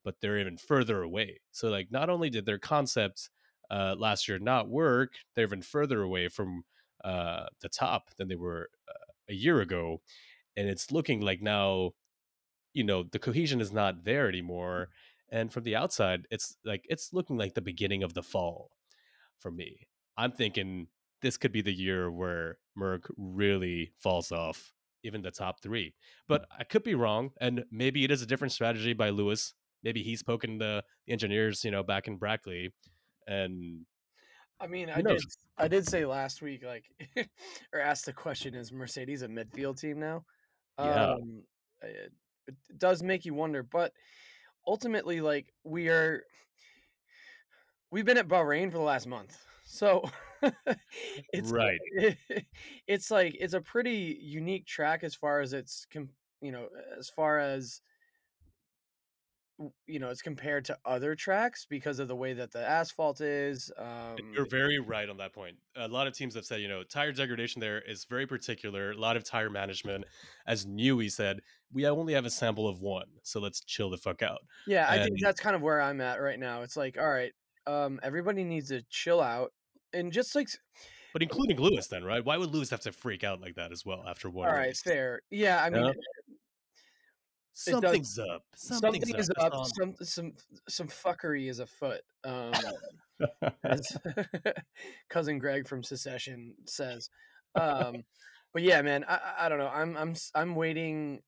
but 0.05 0.17
they're 0.21 0.39
even 0.39 0.57
further 0.57 1.03
away. 1.03 1.41
So 1.53 1.69
like, 1.69 1.89
not 1.91 2.11
only 2.11 2.31
did 2.31 2.47
their 2.47 2.59
concept 2.59 3.31
uh, 3.71 3.95
last 3.97 4.29
year 4.29 4.39
not 4.39 4.69
work, 4.69 5.13
they're 5.35 5.45
even 5.45 5.63
further 5.63 6.03
away 6.03 6.29
from 6.29 6.65
uh, 7.05 7.47
the 7.61 7.69
top 7.69 8.11
than 8.17 8.29
they 8.29 8.35
were 8.35 8.69
uh, 8.89 9.13
a 9.29 9.35
year 9.35 9.61
ago. 9.61 10.01
And 10.57 10.69
it's 10.69 10.91
looking 10.91 11.21
like 11.21 11.41
now, 11.41 11.93
you 12.75 12.85
know, 12.85 13.05
the 13.05 13.19
cohesion 13.19 13.61
is 13.61 13.73
not 13.73 14.05
there 14.05 14.29
anymore. 14.29 14.89
And 15.31 15.53
from 15.53 15.63
the 15.63 15.77
outside, 15.77 16.27
it's 16.31 16.57
like 16.65 16.85
it's 16.89 17.13
looking 17.13 17.37
like 17.39 17.55
the 17.55 17.61
beginning 17.61 18.03
of 18.03 18.15
the 18.15 18.23
fall 18.23 18.73
for 19.39 19.53
me. 19.53 19.87
I'm 20.17 20.33
thinking 20.33 20.89
this 21.23 21.37
could 21.37 21.53
be 21.53 21.63
the 21.63 21.73
year 21.73 22.11
where 22.11 22.59
Merc 22.77 23.11
really 23.17 23.93
falls 23.99 24.33
off, 24.33 24.73
even 25.03 25.23
the 25.23 25.31
top 25.31 25.61
three. 25.63 25.95
But 26.29 26.47
I 26.57 26.65
could 26.65 26.83
be 26.83 26.95
wrong, 26.95 27.31
and 27.41 27.65
maybe 27.71 28.05
it 28.05 28.11
is 28.11 28.23
a 28.23 28.27
different 28.27 28.53
strategy 28.53 28.93
by 28.93 29.11
Lewis. 29.11 29.55
Maybe 29.83 30.03
he's 30.03 30.23
poking 30.23 30.59
the, 30.59 30.83
engineers, 31.09 31.65
you 31.65 31.71
know, 31.71 31.83
back 31.83 32.07
in 32.07 32.17
Brackley, 32.17 32.73
and 33.27 33.85
I 34.61 34.67
mean, 34.67 34.91
I 34.91 35.01
did? 35.01 35.21
I 35.59 35.69
did 35.69 35.89
say 35.89 36.05
last 36.05 36.43
week, 36.43 36.65
like, 36.65 36.85
or 37.73 37.81
asked 37.81 38.07
the 38.07 38.13
question: 38.13 38.55
Is 38.55 38.73
Mercedes 38.73 39.23
a 39.23 39.29
midfield 39.29 39.81
team 39.81 39.99
now? 39.99 40.25
Yeah. 40.79 41.13
Um, 41.13 41.43
it, 41.83 42.13
it 42.47 42.79
does 42.79 43.03
make 43.03 43.25
you 43.25 43.35
wonder, 43.35 43.63
but 43.63 43.93
ultimately, 44.67 45.21
like, 45.21 45.53
we 45.65 45.89
are 45.89 46.23
we've 47.91 48.05
been 48.05 48.19
at 48.19 48.29
Bahrain 48.29 48.71
for 48.71 48.79
the 48.79 48.85
last 48.85 49.07
month, 49.07 49.37
so 49.65 50.05
it's 51.33 51.51
Right. 51.51 51.81
it's 52.87 53.11
like 53.11 53.37
it's 53.39 53.55
a 53.55 53.61
pretty 53.61 54.19
unique 54.21 54.67
track 54.67 55.05
as 55.05 55.15
far 55.15 55.41
as 55.41 55.53
it's 55.53 55.87
you 56.41 56.53
know 56.53 56.69
as 56.99 57.09
far 57.09 57.39
as 57.39 57.81
you 59.87 59.99
know 59.99 60.09
it's 60.09 60.23
compared 60.23 60.65
to 60.65 60.79
other 60.85 61.15
tracks 61.15 61.67
because 61.69 61.99
of 61.99 62.09
the 62.09 62.17
way 62.17 62.33
that 62.33 62.51
the 62.51 62.67
asphalt 62.67 63.21
is. 63.21 63.71
Um, 63.77 64.17
You're 64.33 64.47
very 64.49 64.79
right 64.79 65.09
on 65.09 65.17
that 65.19 65.35
point. 65.35 65.57
A 65.77 65.89
lot 65.89 66.07
of 66.07 66.15
teams 66.15 66.35
have 66.35 66.45
said, 66.45 66.61
you 66.61 66.69
know, 66.69 66.83
tire 66.83 67.13
degradation 67.13 67.61
there 67.61 67.81
is 67.83 68.05
very 68.05 68.27
particular. 68.27 68.93
A 68.93 68.97
lot 68.97 69.17
of 69.17 69.25
tire 69.25 69.51
management, 69.51 70.05
as 70.47 70.67
Newey 70.67 71.11
said, 71.11 71.41
we 71.73 71.87
only 71.87 72.15
have 72.15 72.25
a 72.25 72.31
sample 72.31 72.69
of 72.69 72.81
one, 72.81 73.07
so 73.23 73.41
let's 73.41 73.61
chill 73.61 73.91
the 73.91 73.99
fuck 73.99 74.23
out. 74.23 74.41
Yeah, 74.67 74.87
I 74.89 75.03
think 75.03 75.21
that's 75.21 75.41
kind 75.41 75.55
of 75.55 75.63
where 75.63 75.81
I'm 75.81 76.01
at 76.01 76.21
right 76.21 76.39
now. 76.39 76.63
It's 76.63 76.77
like, 76.77 76.99
all 76.99 77.11
right, 77.11 77.33
um, 77.67 78.01
everybody 78.03 78.45
needs 78.45 78.69
to 78.69 78.83
chill 78.89 79.21
out 79.21 79.53
and 79.93 80.13
just 80.13 80.35
like, 80.35 80.49
But 81.13 81.23
including 81.23 81.59
Lewis, 81.61 81.87
then, 81.89 82.05
right? 82.05 82.25
Why 82.25 82.37
would 82.37 82.51
Lewis 82.51 82.71
have 82.71 82.81
to 82.83 82.93
freak 82.93 83.25
out 83.25 83.41
like 83.41 83.55
that 83.57 83.73
as 83.73 83.85
well 83.85 84.05
after 84.07 84.31
one 84.31 84.49
all 84.49 84.55
right, 84.55 84.67
race? 84.69 84.83
fair. 84.83 85.21
Yeah, 85.31 85.63
I 85.63 85.71
mean, 85.71 85.85
Yeah. 85.85 85.91
it 85.91 85.97
does- 85.97 86.05
Something's 87.53 88.19
up. 88.19 88.43
Something's 88.55 88.81
something 89.09 89.17
is 89.19 89.31
up. 89.39 89.55
up. 89.55 89.67
Some 89.79 89.95
some 90.03 90.33
some 90.69 90.89
fuckery 90.89 91.51
is 91.51 91.59
afoot. 91.59 92.01
Um, 92.25 92.53
as 93.65 93.97
cousin 95.11 95.39
Greg 95.39 95.69
from 95.69 95.83
Succession 95.83 96.55
says. 96.67 97.11
Um, 97.55 98.05
but 98.55 98.63
yeah, 98.63 98.81
man, 98.83 99.05
I, 99.07 99.15
I- 99.17 99.47
I 99.47 99.49
don't 99.49 99.59
know. 99.59 99.69
I'm 99.69 99.97
I'm 99.97 100.11
s- 100.11 100.31
I'm 100.35 100.55
waiting. 100.55 101.21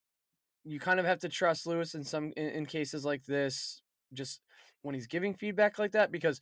You 0.64 0.78
kind 0.78 1.00
of 1.00 1.06
have 1.06 1.18
to 1.20 1.28
trust 1.28 1.66
Lewis 1.66 1.94
in 1.94 2.04
some 2.04 2.32
in, 2.36 2.48
in 2.50 2.66
cases 2.66 3.04
like 3.04 3.24
this, 3.26 3.82
just 4.14 4.40
when 4.82 4.94
he's 4.94 5.08
giving 5.08 5.34
feedback 5.34 5.78
like 5.78 5.92
that, 5.92 6.12
because 6.12 6.40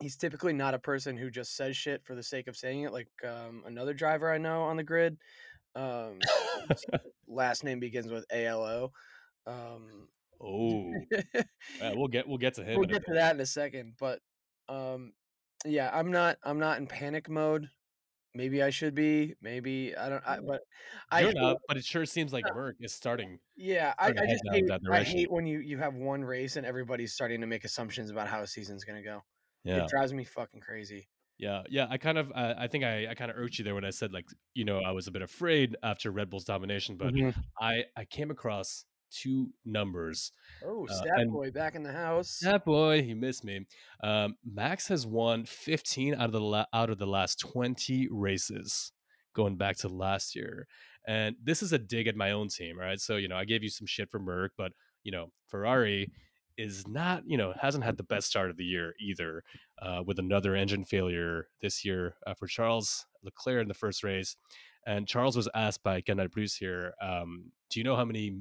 he's 0.00 0.16
typically 0.16 0.52
not 0.52 0.74
a 0.74 0.78
person 0.78 1.16
who 1.16 1.30
just 1.30 1.56
says 1.56 1.76
shit 1.76 2.04
for 2.04 2.14
the 2.14 2.22
sake 2.22 2.48
of 2.48 2.56
saying 2.56 2.82
it. 2.82 2.92
Like 2.92 3.08
um, 3.26 3.62
another 3.66 3.94
driver 3.94 4.32
I 4.32 4.38
know 4.38 4.62
on 4.62 4.76
the 4.76 4.82
grid, 4.84 5.16
um, 5.76 6.18
last 7.28 7.64
name 7.64 7.80
begins 7.80 8.10
with 8.10 8.24
A 8.32 8.46
L 8.46 8.64
O. 8.64 8.92
Um, 9.46 10.08
oh, 10.42 10.90
yeah, 11.80 11.92
we'll 11.94 12.08
get 12.08 12.26
we'll 12.28 12.38
get 12.38 12.54
to 12.54 12.64
him. 12.64 12.78
we'll 12.78 12.88
get 12.88 13.04
to 13.06 13.14
that 13.14 13.34
in 13.34 13.40
a 13.40 13.46
second 13.46 13.94
but 13.98 14.20
um 14.68 15.12
yeah 15.66 15.90
i'm 15.92 16.10
not 16.10 16.36
i'm 16.44 16.58
not 16.58 16.78
in 16.78 16.86
panic 16.86 17.28
mode 17.28 17.68
maybe 18.34 18.62
i 18.62 18.70
should 18.70 18.94
be 18.94 19.34
maybe 19.42 19.94
i 19.96 20.08
don't 20.08 20.22
I, 20.26 20.38
but 20.46 20.60
i 21.10 21.20
You're 21.20 21.30
hate- 21.30 21.36
not, 21.40 21.56
but 21.68 21.76
it 21.76 21.84
sure 21.84 22.06
seems 22.06 22.32
like 22.32 22.44
Merc 22.54 22.76
is 22.80 22.94
starting. 22.94 23.38
yeah 23.56 23.92
i, 23.98 24.06
I 24.08 24.12
starting 24.12 24.16
to 24.22 24.26
head 24.26 24.38
just 24.68 24.82
hate, 24.84 24.92
I 24.92 25.02
hate 25.02 25.30
when 25.30 25.46
you 25.46 25.58
you 25.60 25.76
have 25.78 25.94
one 25.94 26.22
race 26.24 26.56
and 26.56 26.64
everybody's 26.64 27.12
starting 27.12 27.40
to 27.40 27.46
make 27.46 27.64
assumptions 27.64 28.10
about 28.10 28.28
how 28.28 28.40
a 28.40 28.46
season's 28.46 28.84
gonna 28.84 29.02
go 29.02 29.20
Yeah. 29.64 29.84
it 29.84 29.88
drives 29.88 30.12
me 30.12 30.24
fucking 30.24 30.60
crazy 30.60 31.08
Yeah, 31.38 31.62
yeah. 31.70 31.86
I 31.90 31.96
kind 31.98 32.18
of, 32.18 32.30
uh, 32.34 32.54
I 32.58 32.66
think 32.66 32.84
I, 32.84 33.08
I 33.10 33.14
kind 33.14 33.30
of 33.30 33.36
irked 33.36 33.58
you 33.58 33.64
there 33.64 33.74
when 33.74 33.84
I 33.84 33.90
said 33.90 34.12
like, 34.12 34.26
you 34.54 34.64
know, 34.64 34.78
I 34.80 34.92
was 34.92 35.06
a 35.06 35.10
bit 35.10 35.22
afraid 35.22 35.76
after 35.82 36.10
Red 36.10 36.28
Bull's 36.30 36.44
domination, 36.44 36.96
but 36.96 37.12
I, 37.60 37.84
I 37.96 38.04
came 38.04 38.30
across 38.30 38.84
two 39.10 39.48
numbers. 39.64 40.32
oh 40.64 40.86
Uh, 40.88 40.94
stat 40.94 41.08
and- 41.16 41.32
boy 41.32 41.50
back 41.50 41.74
in 41.74 41.82
the 41.82 41.92
house 41.92 42.38
That 42.42 42.64
boy, 42.64 43.02
he 43.02 43.14
missed 43.14 43.44
me. 43.44 43.66
Um, 44.04 44.36
Max 44.44 44.88
has 44.88 45.06
won 45.06 45.44
15 45.46 46.14
out 46.14 46.26
of 46.26 46.32
the 46.32 46.40
la- 46.40 46.66
out 46.72 46.90
of 46.90 46.98
the 46.98 47.06
last 47.06 47.40
20 47.40 48.08
races, 48.10 48.92
going 49.34 49.56
back 49.56 49.76
to 49.78 49.88
last 49.88 50.36
year. 50.36 50.66
And 51.08 51.36
this 51.42 51.62
is 51.62 51.72
a 51.72 51.78
dig 51.78 52.06
at 52.06 52.14
my 52.16 52.30
own 52.32 52.48
team, 52.48 52.78
right? 52.78 53.00
So 53.00 53.16
you 53.16 53.28
know, 53.28 53.36
I 53.36 53.44
gave 53.46 53.62
you 53.62 53.70
some 53.70 53.86
shit 53.86 54.10
for 54.10 54.20
Merck, 54.20 54.50
but 54.56 54.72
you 55.02 55.10
know, 55.10 55.32
Ferrari 55.48 56.12
is 56.60 56.86
not, 56.86 57.22
you 57.26 57.36
know, 57.36 57.54
hasn't 57.60 57.84
had 57.84 57.96
the 57.96 58.02
best 58.02 58.28
start 58.28 58.50
of 58.50 58.56
the 58.56 58.64
year 58.64 58.94
either, 59.00 59.42
uh, 59.80 60.02
with 60.04 60.18
another 60.18 60.54
engine 60.54 60.84
failure 60.84 61.48
this 61.62 61.84
year 61.84 62.14
uh, 62.26 62.34
for 62.34 62.46
Charles 62.46 63.06
Leclerc 63.24 63.62
in 63.62 63.68
the 63.68 63.74
first 63.74 64.04
race. 64.04 64.36
And 64.86 65.06
Charles 65.08 65.36
was 65.36 65.48
asked 65.54 65.82
by 65.82 66.00
Canal 66.00 66.28
Bruce 66.28 66.54
here, 66.54 66.94
um, 67.02 67.52
do 67.70 67.80
you 67.80 67.84
know 67.84 67.96
how 67.96 68.04
many 68.04 68.36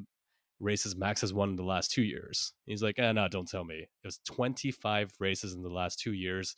races 0.60 0.96
Max 0.96 1.22
has 1.22 1.34
won 1.34 1.50
in 1.50 1.56
the 1.56 1.64
last 1.64 1.92
two 1.92 2.04
years? 2.04 2.54
He's 2.66 2.84
like, 2.84 3.00
eh, 3.00 3.12
no, 3.12 3.28
don't 3.28 3.48
tell 3.48 3.64
me. 3.64 3.76
It 3.76 4.08
was 4.08 4.20
25 4.26 5.14
races 5.20 5.54
in 5.54 5.62
the 5.62 5.70
last 5.70 6.00
two 6.00 6.14
years. 6.14 6.56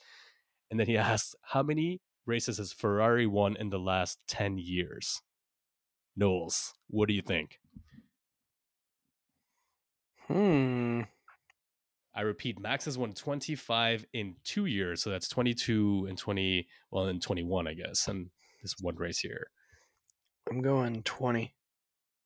And 0.69 0.79
then 0.79 0.87
he 0.87 0.97
asked, 0.97 1.35
how 1.41 1.63
many 1.63 2.01
races 2.25 2.57
has 2.57 2.73
Ferrari 2.73 3.27
won 3.27 3.55
in 3.55 3.69
the 3.69 3.79
last 3.79 4.19
10 4.27 4.57
years? 4.57 5.21
Knowles, 6.15 6.73
what 6.89 7.07
do 7.07 7.13
you 7.13 7.21
think? 7.21 7.59
hmm 10.27 11.01
I 12.13 12.21
repeat, 12.21 12.59
Max 12.59 12.85
has 12.85 12.97
won 12.97 13.13
25 13.13 14.05
in 14.13 14.35
two 14.43 14.65
years. 14.65 15.01
So 15.01 15.09
that's 15.09 15.29
22 15.29 16.07
and 16.09 16.17
20, 16.17 16.67
well, 16.91 17.05
and 17.05 17.21
21, 17.21 17.67
I 17.67 17.73
guess. 17.73 18.07
And 18.07 18.29
this 18.61 18.75
one 18.81 18.95
race 18.95 19.19
here. 19.19 19.47
i'm 20.49 20.61
going 20.61 21.03
20 21.03 21.53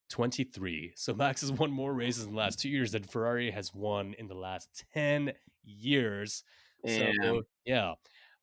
23. 0.09 0.93
So 0.95 1.13
Max 1.13 1.41
has 1.41 1.51
won 1.51 1.71
more 1.71 1.93
races 1.93 2.25
in 2.25 2.31
the 2.31 2.37
last 2.37 2.59
two 2.59 2.69
years 2.69 2.91
than 2.91 3.03
Ferrari 3.03 3.51
has 3.51 3.73
won 3.73 4.13
in 4.17 4.27
the 4.27 4.35
last 4.35 4.85
10 4.93 5.33
years. 5.63 6.43
Damn. 6.85 7.13
So 7.21 7.43
yeah. 7.65 7.93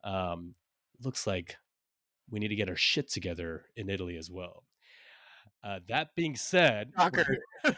Um 0.03 0.55
looks 1.05 1.27
like 1.27 1.57
we 2.31 2.41
need 2.41 2.49
to 2.49 2.57
get 2.57 2.69
our 2.69 2.77
shit 2.77 3.11
together 3.11 3.67
in 3.77 3.91
Italy 3.91 4.17
as 4.17 4.31
well. 4.31 4.65
Uh, 5.64 5.78
that 5.88 6.09
being 6.16 6.35
said, 6.35 6.90
that 6.97 7.76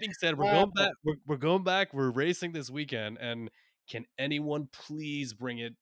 being 0.00 0.12
said, 0.18 0.36
we're 0.36 0.50
going 0.50 0.70
back. 0.74 0.92
We're, 1.04 1.14
we're 1.26 1.36
going 1.36 1.62
back. 1.62 1.94
We're 1.94 2.10
racing 2.10 2.52
this 2.52 2.68
weekend, 2.70 3.18
and 3.18 3.50
can 3.88 4.06
anyone 4.18 4.68
please 4.72 5.32
bring 5.32 5.58
it 5.58 5.74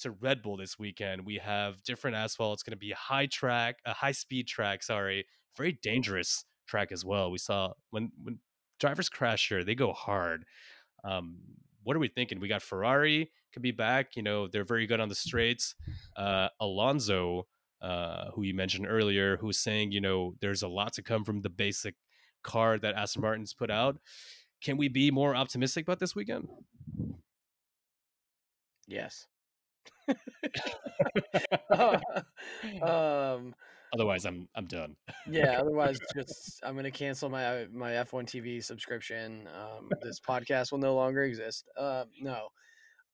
to 0.00 0.10
Red 0.10 0.42
Bull 0.42 0.56
this 0.56 0.78
weekend? 0.78 1.24
We 1.24 1.36
have 1.36 1.82
different 1.82 2.16
asphalt. 2.16 2.54
It's 2.54 2.62
going 2.62 2.72
to 2.72 2.76
be 2.76 2.92
a 2.92 2.96
high 2.96 3.26
track, 3.26 3.76
a 3.86 3.94
high 3.94 4.12
speed 4.12 4.46
track. 4.46 4.82
Sorry, 4.82 5.24
very 5.56 5.78
dangerous 5.82 6.44
track 6.68 6.92
as 6.92 7.04
well. 7.04 7.30
We 7.30 7.38
saw 7.38 7.72
when 7.90 8.12
when 8.22 8.38
drivers 8.80 9.08
crash 9.08 9.48
here, 9.48 9.64
they 9.64 9.74
go 9.74 9.92
hard. 9.92 10.44
Um, 11.04 11.38
what 11.84 11.96
are 11.96 12.00
we 12.00 12.08
thinking? 12.08 12.40
We 12.40 12.48
got 12.48 12.62
Ferrari 12.62 13.30
could 13.54 13.62
be 13.62 13.70
back. 13.70 14.16
You 14.16 14.22
know, 14.22 14.48
they're 14.48 14.64
very 14.64 14.86
good 14.86 15.00
on 15.00 15.08
the 15.08 15.14
straights. 15.14 15.74
Uh, 16.16 16.48
Alonso, 16.60 17.46
uh, 17.84 18.30
who 18.32 18.42
you 18.42 18.54
mentioned 18.54 18.86
earlier, 18.88 19.36
who's 19.36 19.58
saying, 19.58 19.92
you 19.92 20.00
know, 20.00 20.34
there's 20.40 20.62
a 20.62 20.68
lot 20.68 20.94
to 20.94 21.02
come 21.02 21.24
from 21.24 21.42
the 21.42 21.50
basic 21.50 21.94
car 22.42 22.78
that 22.78 22.94
Aston 22.94 23.22
Martin's 23.22 23.52
put 23.52 23.70
out. 23.70 23.98
Can 24.62 24.78
we 24.78 24.88
be 24.88 25.10
more 25.10 25.36
optimistic 25.36 25.86
about 25.86 25.98
this 25.98 26.14
weekend? 26.14 26.48
Yes. 28.86 29.26
um, 32.82 33.54
Otherwise, 33.94 34.24
I'm 34.24 34.48
I'm 34.54 34.66
done. 34.66 34.96
yeah. 35.30 35.58
Otherwise, 35.60 35.98
just 36.16 36.60
I'm 36.64 36.74
gonna 36.74 36.90
cancel 36.90 37.28
my 37.28 37.66
my 37.72 37.92
F1 37.92 38.24
TV 38.24 38.64
subscription. 38.64 39.46
Um, 39.54 39.90
this 40.02 40.20
podcast 40.20 40.72
will 40.72 40.78
no 40.78 40.94
longer 40.94 41.22
exist. 41.22 41.68
Uh, 41.76 42.04
no, 42.20 42.48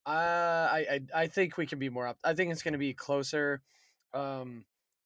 uh, 0.05 0.09
I, 0.09 0.85
I 0.89 1.21
I 1.23 1.27
think 1.27 1.57
we 1.57 1.67
can 1.67 1.77
be 1.77 1.89
more 1.89 2.07
up. 2.07 2.17
I 2.23 2.33
think 2.33 2.51
it's 2.51 2.63
gonna 2.63 2.79
be 2.79 2.93
closer. 2.93 3.61
Um, 4.13 4.65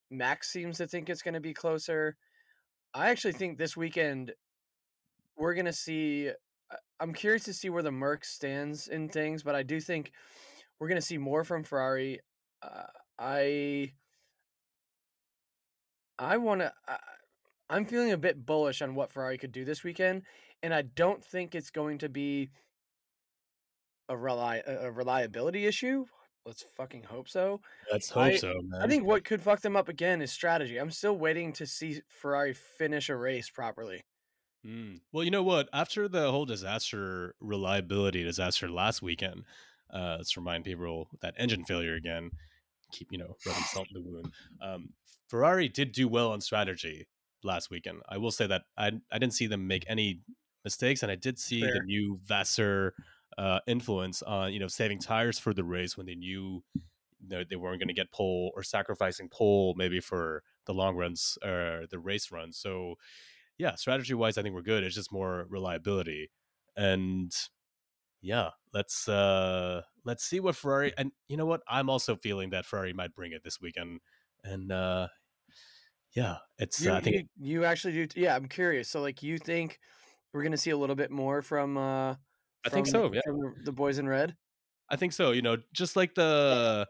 Max 0.10 0.50
seems 0.52 0.78
to 0.78 0.88
think 0.88 1.10
it's 1.10 1.22
gonna 1.22 1.42
be 1.42 1.54
closer. 1.54 2.18
I 2.94 3.10
actually 3.10 3.34
think 3.34 3.58
this 3.58 3.76
weekend 3.78 4.34
we're 5.38 5.54
gonna 5.56 5.74
see. 5.74 6.30
I- 6.30 6.78
I'm 7.00 7.14
curious 7.14 7.44
to 7.46 7.54
see 7.54 7.70
where 7.70 7.84
the 7.84 7.92
Merc 7.92 8.26
stands 8.26 8.88
in 8.88 9.10
things, 9.10 9.44
but 9.44 9.56
I 9.56 9.64
do 9.64 9.80
think 9.80 10.12
we're 10.80 10.88
gonna 10.88 11.02
see 11.02 11.18
more 11.18 11.44
from 11.44 11.64
Ferrari. 11.64 12.22
Uh, 12.62 12.88
I 13.20 13.94
I 16.18 16.38
want 16.38 16.62
to. 16.62 16.74
I'm 17.70 17.86
feeling 17.86 18.12
a 18.12 18.18
bit 18.18 18.46
bullish 18.46 18.82
on 18.82 18.96
what 18.96 19.12
Ferrari 19.12 19.38
could 19.38 19.52
do 19.52 19.66
this 19.66 19.84
weekend, 19.84 20.24
and 20.64 20.74
I 20.74 20.84
don't 20.84 21.24
think 21.24 21.56
it's 21.56 21.72
going 21.72 21.98
to 22.00 22.10
be 22.10 22.50
a 24.10 24.18
rely 24.18 24.62
a 24.66 24.88
a 24.88 24.92
reliability 24.92 25.66
issue. 25.66 26.06
Let's 26.46 26.64
fucking 26.78 27.04
hope 27.04 27.28
so. 27.28 27.62
Let's 27.92 28.10
hope 28.10 28.24
I- 28.24 28.36
so, 28.36 28.54
man. 28.62 28.82
I 28.82 28.88
think 28.88 29.06
what 29.06 29.24
could 29.24 29.42
fuck 29.42 29.62
them 29.62 29.76
up 29.76 29.90
again 29.90 30.22
is 30.22 30.32
strategy. 30.32 30.78
I'm 30.78 30.92
still 30.92 31.18
waiting 31.18 31.54
to 31.54 31.66
see 31.66 32.02
Ferrari 32.08 32.54
finish 32.54 33.10
a 33.10 33.16
race 33.16 33.50
properly. 33.50 34.04
Mm. 34.66 35.02
Well, 35.12 35.24
you 35.24 35.32
know 35.32 35.44
what? 35.44 35.70
After 35.74 36.08
the 36.08 36.32
whole 36.32 36.46
disaster 36.46 37.36
reliability 37.40 38.24
disaster 38.24 38.70
last 38.70 39.02
weekend, 39.02 39.44
uh, 39.94 40.16
let's 40.18 40.36
remind 40.38 40.66
people 40.66 41.08
that 41.22 41.36
engine 41.38 41.66
failure 41.66 41.96
again. 41.96 42.32
Keep 42.92 43.12
you 43.12 43.18
know 43.18 43.36
rubbing 43.46 43.64
salt 43.64 43.88
in 43.94 44.04
the 44.04 44.10
wound. 44.10 44.32
Um, 44.62 44.90
Ferrari 45.28 45.68
did 45.68 45.92
do 45.92 46.08
well 46.08 46.32
on 46.32 46.42
strategy 46.42 47.08
last 47.44 47.70
weekend. 47.70 48.02
I 48.10 48.18
will 48.18 48.32
say 48.32 48.48
that 48.48 48.64
I 48.78 48.92
I 49.12 49.20
didn't 49.20 49.34
see 49.34 49.48
them 49.48 49.68
make 49.68 49.86
any 49.88 50.22
mistakes, 50.64 51.04
and 51.04 51.12
I 51.12 51.16
did 51.16 51.38
see 51.38 51.62
the 51.62 51.82
new 51.86 52.20
Vasseur 52.24 52.94
uh, 53.38 53.60
influence 53.68 54.22
on 54.24 54.54
you 54.54 54.60
know 54.60 54.68
saving 54.68 55.00
tires 55.00 55.40
for 55.40 55.54
the 55.54 55.64
race 55.64 55.98
when 55.98 56.06
they 56.06 56.16
knew 56.16 56.64
that 57.28 57.50
they 57.50 57.56
weren't 57.56 57.80
going 57.80 57.88
to 57.88 57.94
get 57.94 58.12
pole 58.12 58.52
or 58.56 58.64
sacrificing 58.64 59.30
pole 59.30 59.74
maybe 59.78 60.00
for 60.00 60.44
the 60.66 60.74
long 60.74 60.96
runs 60.96 61.38
or 61.44 61.86
the 61.90 62.00
race 62.00 62.32
run. 62.32 62.54
So 62.54 62.96
yeah, 63.58 63.76
strategy 63.76 64.14
wise, 64.14 64.38
I 64.38 64.44
think 64.44 64.56
we're 64.56 64.62
good. 64.64 64.84
It's 64.84 64.96
just 64.96 65.12
more 65.14 65.46
reliability, 65.50 66.32
and 66.76 67.32
yeah, 68.22 68.52
let's 68.74 69.08
uh 69.08 69.84
let's 70.04 70.24
see 70.24 70.40
what 70.40 70.56
Ferrari. 70.56 70.94
And 70.98 71.12
you 71.28 71.38
know 71.38 71.46
what? 71.46 71.62
I'm 71.68 71.90
also 71.90 72.16
feeling 72.16 72.50
that 72.52 72.66
Ferrari 72.66 72.94
might 72.94 73.14
bring 73.16 73.32
it 73.34 73.44
this 73.44 73.62
weekend, 73.62 74.02
and 74.44 74.72
uh 74.72 75.10
yeah, 76.16 76.38
it's 76.58 76.86
You, 76.86 76.92
uh, 76.92 76.96
I 76.96 77.02
think 77.02 77.18
you, 77.18 77.28
you 77.40 77.66
actually 77.66 77.94
do. 77.94 78.08
t- 78.08 78.22
Yeah, 78.22 78.36
I'm 78.36 78.48
curious. 78.48 78.90
So, 78.90 79.02
like, 79.02 79.24
you 79.24 79.38
think 79.38 79.80
we're 80.34 80.44
gonna 80.44 80.58
see 80.58 80.72
a 80.72 80.78
little 80.78 80.96
bit 80.96 81.12
more 81.12 81.42
from? 81.42 81.78
uh 81.78 82.16
I 82.66 82.70
think 82.70 82.88
so, 82.88 83.12
yeah. 83.14 83.22
From 83.26 83.40
the, 83.40 83.54
the 83.66 83.72
boys 83.72 84.00
in 84.00 84.08
red. 84.08 84.36
I 84.90 84.96
think 84.96 85.14
so. 85.14 85.32
You 85.32 85.42
know, 85.42 85.58
just 85.74 85.96
like 85.96 86.16
the 86.16 86.88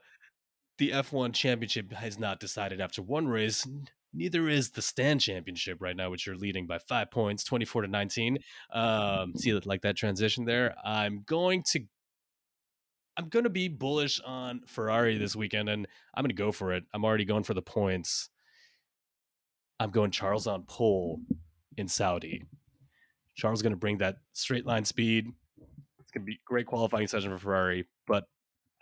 the 0.78 0.92
F1 0.92 1.34
championship 1.34 1.94
has 1.94 2.20
not 2.20 2.40
decided 2.40 2.82
after 2.82 3.02
one 3.02 3.28
race. 3.28 3.68
Neither 4.14 4.48
is 4.48 4.72
the 4.72 4.82
stand 4.82 5.22
championship 5.22 5.78
right 5.82 5.96
now, 5.96 6.10
which 6.10 6.26
you're 6.26 6.38
leading 6.38 6.68
by 6.68 6.80
five 6.80 7.12
points, 7.12 7.44
24 7.44 7.84
to 7.84 7.88
19. 7.88 8.38
Um, 8.74 9.34
see 9.36 9.52
that 9.52 9.66
like 9.66 9.82
that 9.82 9.98
transition 9.98 10.46
there. 10.46 10.76
I'm 10.84 11.24
going 11.26 11.64
to 11.72 11.82
I'm 13.18 13.30
gonna 13.30 13.50
be 13.50 13.68
bullish 13.68 14.20
on 14.26 14.62
Ferrari 14.68 15.18
this 15.18 15.36
weekend, 15.36 15.70
and 15.70 15.88
I'm 16.14 16.24
gonna 16.24 16.34
go 16.34 16.52
for 16.52 16.74
it. 16.74 16.84
I'm 16.94 17.06
already 17.06 17.26
going 17.26 17.44
for 17.44 17.54
the 17.54 17.62
points. 17.62 18.30
I'm 19.80 19.92
going 19.92 20.12
Charles 20.12 20.48
on 20.48 20.64
pole 20.64 21.22
in 21.78 21.88
Saudi. 21.88 22.44
Charles 23.36 23.60
is 23.60 23.64
gonna 23.64 23.76
bring 23.78 24.00
that 24.00 24.18
straight 24.34 24.66
line 24.66 24.86
speed. 24.86 25.28
Gonna 26.16 26.26
be 26.26 26.40
great 26.46 26.66
qualifying 26.66 27.08
session 27.08 27.32
for 27.32 27.38
Ferrari, 27.38 27.88
but 28.08 28.26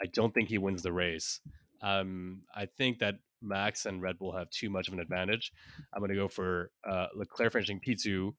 I 0.01 0.05
don't 0.07 0.33
think 0.33 0.49
he 0.49 0.57
wins 0.57 0.83
the 0.83 0.93
race. 0.93 1.39
Um, 1.81 2.41
I 2.55 2.65
think 2.65 2.99
that 2.99 3.15
Max 3.43 3.85
and 3.85 4.01
Red 4.01 4.17
Bull 4.17 4.35
have 4.35 4.49
too 4.49 4.69
much 4.69 4.87
of 4.87 4.93
an 4.93 4.99
advantage. 4.99 5.51
I'm 5.93 5.99
going 5.99 6.09
to 6.09 6.15
go 6.15 6.27
for 6.27 6.71
uh, 6.89 7.07
Leclerc 7.15 7.53
finishing 7.53 7.79
P2, 7.79 8.33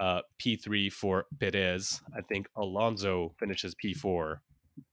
uh, 0.00 0.20
P3 0.40 0.92
for 0.92 1.26
Perez. 1.38 2.00
I 2.16 2.20
think 2.22 2.46
Alonso 2.56 3.34
finishes 3.38 3.74
P4 3.74 4.36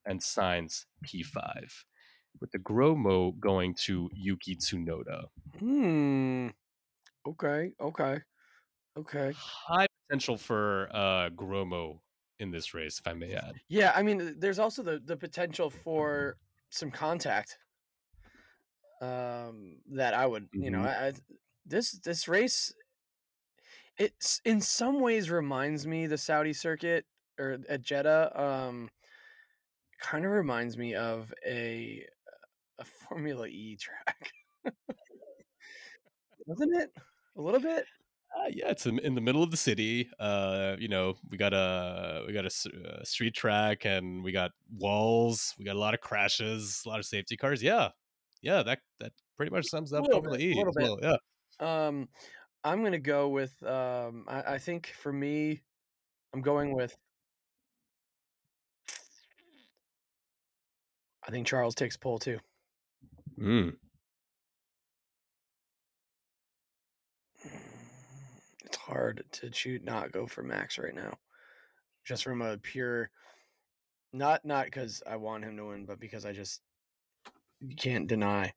and 0.06 0.20
Sainz 0.20 0.86
P5, 1.06 1.84
with 2.42 2.52
the 2.52 2.60
Gromo 2.60 3.39
going 3.39 3.76
to 3.86 4.10
Yuki 4.13 4.56
Tsunoda. 4.56 5.26
Hmm. 5.60 6.48
Okay. 7.28 7.72
Okay. 7.80 8.20
Okay. 8.98 9.34
High 9.38 9.88
potential 10.08 10.38
for 10.38 10.89
uh, 10.92 11.30
Gromo 11.30 12.00
in 12.39 12.52
this 12.52 12.73
race, 12.73 12.99
if 12.99 13.08
I 13.08 13.13
may 13.13 13.34
add. 13.34 13.62
Yeah, 13.67 13.91
I 13.95 14.04
mean, 14.04 14.39
there's 14.39 14.60
also 14.60 14.84
the 14.84 14.99
the 14.99 15.17
potential 15.17 15.69
for 15.69 16.38
some 16.69 16.91
contact. 16.91 17.58
Um, 19.02 19.78
that 19.91 20.13
I 20.13 20.25
would, 20.25 20.49
you 20.58 20.71
know, 20.71 20.80
Mhm. 20.80 20.86
I, 20.86 21.08
I 21.08 21.13
this 21.65 21.91
this 21.99 22.28
race, 22.28 22.73
it's 23.97 24.41
in 24.45 24.62
some 24.62 24.99
ways 25.02 25.30
reminds 25.30 25.86
me 25.86 26.08
the 26.08 26.17
Saudi 26.17 26.54
circuit 26.54 27.06
or 27.39 27.60
at 27.69 27.82
Jeddah. 27.82 28.32
Um, 28.41 28.89
kind 29.99 30.25
of 30.25 30.32
reminds 30.32 30.78
me 30.78 30.95
of 30.95 31.34
a 31.45 32.06
a 32.80 32.86
Formula 32.86 33.47
E 33.47 33.78
track, 33.78 34.32
doesn't 36.47 36.73
it? 36.75 36.91
A 37.38 37.41
little 37.41 37.60
bit. 37.60 37.86
Uh, 38.38 38.48
yeah, 38.52 38.70
it's 38.70 38.86
in, 38.86 39.00
in 39.00 39.15
the 39.15 39.22
middle 39.22 39.42
of 39.42 39.50
the 39.52 39.58
city. 39.58 40.10
Uh, 40.20 40.76
you 40.80 40.88
know, 40.88 41.15
we 41.30 41.38
got 41.38 41.54
a 41.54 42.24
we 42.28 42.34
got 42.34 42.44
a, 42.44 42.48
s- 42.48 42.68
uh 42.68 43.04
street 43.04 43.34
track, 43.34 43.86
and 43.86 44.24
we 44.24 44.32
got 44.32 44.52
walls. 44.78 45.56
We 45.58 45.65
got 45.65 45.76
a 45.76 45.80
lot 45.80 45.94
of 45.94 46.00
crashes, 46.02 46.84
a 46.86 46.89
lot 46.89 47.00
of 47.00 47.06
safety 47.06 47.36
cars. 47.36 47.62
Yeah, 47.63 47.89
yeah, 48.42 48.62
that 48.63 48.80
that 49.00 49.13
pretty 49.36 49.52
much 49.52 49.65
sums 49.68 49.94
up 49.94 50.06
Formula 50.12 50.38
bit, 50.38 50.42
E. 50.46 50.54
little 50.56 50.74
bit. 50.74 50.84
well. 50.84 51.00
Yeah, 51.02 51.86
Um, 51.88 52.08
I'm 52.63 52.84
gonna 52.84 53.00
go 53.00 53.30
with. 53.30 53.62
Um, 53.63 54.26
I, 54.28 54.54
I 54.54 54.58
think 54.60 54.94
for 55.02 55.12
me, 55.12 55.62
I'm 56.34 56.42
going 56.42 56.74
with. 56.76 56.96
I 61.28 61.32
think 61.32 61.48
Charles 61.48 61.76
takes 61.76 61.98
pole 61.98 62.20
too. 62.20 62.39
mm. 63.39 63.76
It's 68.65 68.78
hard 68.89 69.23
to 69.32 69.54
shoot 69.54 69.84
not 69.84 70.12
go 70.12 70.25
for 70.25 70.43
Max 70.43 70.78
right 70.78 70.95
now, 70.95 71.17
just 72.04 72.23
from 72.23 72.41
a 72.41 72.58
pure. 72.58 73.10
Not 74.12 74.43
not 74.43 74.65
because 74.65 75.04
I 75.06 75.17
want 75.17 75.43
him 75.43 75.56
to 75.58 75.65
win, 75.67 75.86
but 75.86 75.99
because 75.99 76.25
I 76.25 76.34
just 76.34 76.62
you 77.60 77.75
can't 77.75 78.08
deny. 78.08 78.54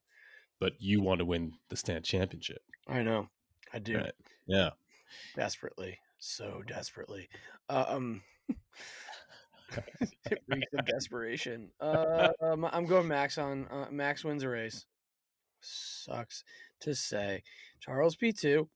but 0.59 0.73
you 0.79 1.01
want 1.01 1.19
to 1.19 1.25
win 1.25 1.53
the 1.69 1.75
stand 1.75 2.03
championship, 2.03 2.61
I 2.87 3.03
know, 3.03 3.29
I 3.73 3.79
do 3.79 3.97
right? 3.97 4.13
Yeah, 4.47 4.69
desperately, 5.35 5.99
so 6.19 6.63
desperately. 6.67 7.29
Uh, 7.69 7.85
um, 7.87 8.21
it 10.31 10.39
reeks 10.47 10.73
of 10.77 10.85
desperation. 10.85 11.69
Uh, 11.79 12.29
um, 12.41 12.65
I'm 12.71 12.85
going 12.85 13.07
Max 13.07 13.37
on 13.37 13.67
uh, 13.71 13.87
Max 13.91 14.23
wins 14.23 14.43
a 14.43 14.49
race. 14.49 14.85
Sucks 15.61 16.43
to 16.81 16.95
say. 16.95 17.43
Charles 17.79 18.15
P 18.15 18.31
two. 18.31 18.69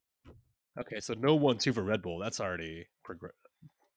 Okay. 0.80 1.00
So 1.00 1.14
no 1.14 1.34
one 1.34 1.58
two 1.58 1.72
for 1.72 1.82
Red 1.82 2.02
Bull. 2.02 2.18
That's 2.18 2.40
already 2.40 2.86
progress. 3.04 3.32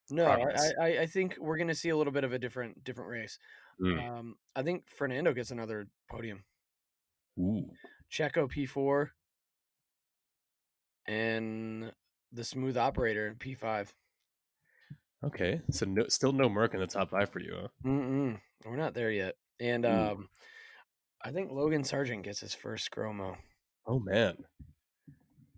No, 0.09 0.25
I. 0.25 0.71
I 0.81 0.99
I 1.01 1.05
think 1.05 1.37
we're 1.39 1.57
gonna 1.57 1.75
see 1.75 1.89
a 1.89 1.97
little 1.97 2.13
bit 2.13 2.23
of 2.23 2.33
a 2.33 2.39
different 2.39 2.83
different 2.83 3.09
race. 3.09 3.39
Mm. 3.81 4.09
Um, 4.09 4.35
I 4.55 4.63
think 4.63 4.83
Fernando 4.89 5.33
gets 5.33 5.51
another 5.51 5.87
podium. 6.09 6.43
Ooh. 7.39 7.69
Checo 8.11 8.51
P4, 8.51 9.09
and 11.07 11.91
the 12.33 12.43
Smooth 12.43 12.77
Operator 12.77 13.35
P5. 13.39 13.87
Okay. 15.23 15.61
So 15.69 15.85
no, 15.85 16.05
still 16.09 16.33
no 16.33 16.49
Merc 16.49 16.73
in 16.73 16.79
the 16.79 16.87
top 16.87 17.11
five 17.11 17.29
for 17.29 17.39
you, 17.39 17.55
huh? 17.59 17.67
Mm-mm, 17.85 18.39
we're 18.65 18.75
not 18.75 18.93
there 18.93 19.11
yet. 19.11 19.35
And 19.59 19.85
Ooh. 19.85 19.89
um, 19.89 20.29
I 21.23 21.31
think 21.31 21.51
Logan 21.51 21.83
Sargeant 21.83 22.23
gets 22.23 22.39
his 22.39 22.53
first 22.53 22.91
Chromo. 22.91 23.37
Oh 23.87 23.99
man. 23.99 24.35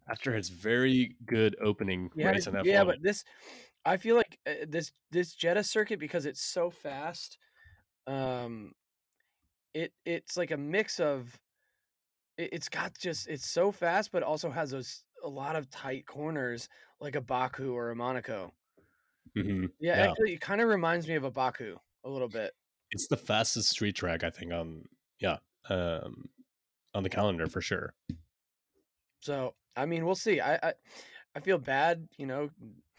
After 0.09 0.33
his 0.33 0.49
very 0.49 1.15
good 1.25 1.55
opening 1.61 2.11
Yeah, 2.15 2.31
race 2.31 2.47
in 2.47 2.55
F1. 2.55 2.65
yeah, 2.65 2.83
but 2.83 3.01
this, 3.01 3.23
I 3.85 3.97
feel 3.97 4.15
like 4.15 4.39
uh, 4.45 4.65
this 4.67 4.91
this 5.11 5.35
Jeddah 5.35 5.63
circuit 5.63 5.99
because 5.99 6.25
it's 6.25 6.41
so 6.41 6.69
fast. 6.69 7.37
Um, 8.07 8.73
it 9.73 9.93
it's 10.05 10.37
like 10.37 10.51
a 10.51 10.57
mix 10.57 10.99
of. 10.99 11.39
It, 12.37 12.49
it's 12.53 12.69
got 12.69 12.97
just 12.97 13.27
it's 13.27 13.47
so 13.49 13.71
fast, 13.71 14.11
but 14.11 14.23
also 14.23 14.49
has 14.51 14.71
those 14.71 15.03
a 15.23 15.29
lot 15.29 15.55
of 15.55 15.69
tight 15.69 16.05
corners 16.05 16.69
like 16.99 17.15
a 17.15 17.21
Baku 17.21 17.73
or 17.73 17.91
a 17.91 17.95
Monaco. 17.95 18.53
Mhm. 19.35 19.73
Yeah, 19.79 19.95
Yeah. 19.95 20.13
actually, 20.13 20.33
it 20.33 20.41
kind 20.41 20.61
of 20.61 20.69
reminds 20.69 21.07
me 21.07 21.15
of 21.15 21.23
a 21.23 21.31
Baku 21.31 21.77
a 22.03 22.09
little 22.09 22.29
bit. 22.29 22.53
it's 22.91 23.07
the 23.07 23.17
fastest 23.17 23.69
street 23.69 23.95
track 23.95 24.23
I 24.23 24.29
think 24.29 24.51
on 24.51 24.85
yeah 25.19 25.37
um 25.69 26.29
on 26.93 27.03
the 27.03 27.09
calendar 27.09 27.47
for 27.47 27.61
sure. 27.61 27.95
So 29.19 29.55
I 29.75 29.85
mean, 29.85 30.05
we'll 30.05 30.15
see. 30.15 30.39
I 30.39 30.55
I, 30.55 30.73
I 31.35 31.39
feel 31.39 31.57
bad, 31.57 32.07
you 32.17 32.25
know, 32.25 32.49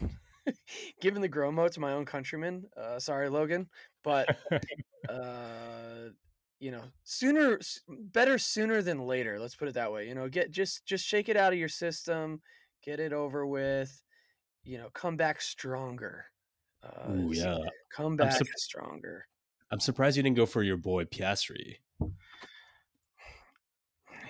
giving 1.01 1.23
the 1.23 1.29
Gromo 1.29 1.71
to 1.71 1.81
my 1.81 1.93
own 1.93 2.05
countrymen. 2.05 2.65
Uh, 2.77 2.99
sorry, 2.99 3.29
Logan, 3.29 3.69
but 4.03 4.37
uh, 5.09 6.11
you 6.59 6.71
know, 6.71 6.83
sooner 7.05 7.59
better 7.89 8.39
sooner 8.39 8.83
than 8.83 9.07
later. 9.07 9.39
Let's 9.39 9.57
put 9.57 9.69
it 9.69 9.75
that 9.75 9.93
way. 9.93 10.09
You 10.09 10.15
know, 10.15 10.29
get 10.29 10.51
just 10.51 10.85
just 10.87 11.07
shake 11.07 11.29
it 11.29 11.37
out 11.37 11.53
of 11.53 11.59
your 11.59 11.69
system, 11.69 12.41
get 12.83 13.01
it 13.01 13.13
over 13.13 13.47
with. 13.47 14.03
You 14.65 14.79
know, 14.79 14.89
come 14.95 15.17
back 15.17 15.43
stronger. 15.43 16.25
Uh, 16.83 17.13
Ooh, 17.13 17.33
yeah. 17.33 17.59
come 17.95 18.17
back 18.17 18.33
sup- 18.33 18.47
stronger. 18.57 19.27
I'm 19.71 19.81
surprised 19.81 20.17
you 20.17 20.23
didn't 20.23 20.37
go 20.37 20.47
for 20.47 20.63
your 20.63 20.77
boy 20.77 21.05
Piastri. 21.05 21.77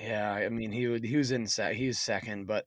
Yeah, 0.05 0.33
I 0.33 0.49
mean, 0.49 0.73
he 0.73 0.87
would 0.87 1.05
he 1.05 1.17
was 1.17 1.31
in 1.31 1.47
sec, 1.47 1.77
he 1.77 1.87
was 1.89 1.99
second, 1.99 2.47
but 2.47 2.67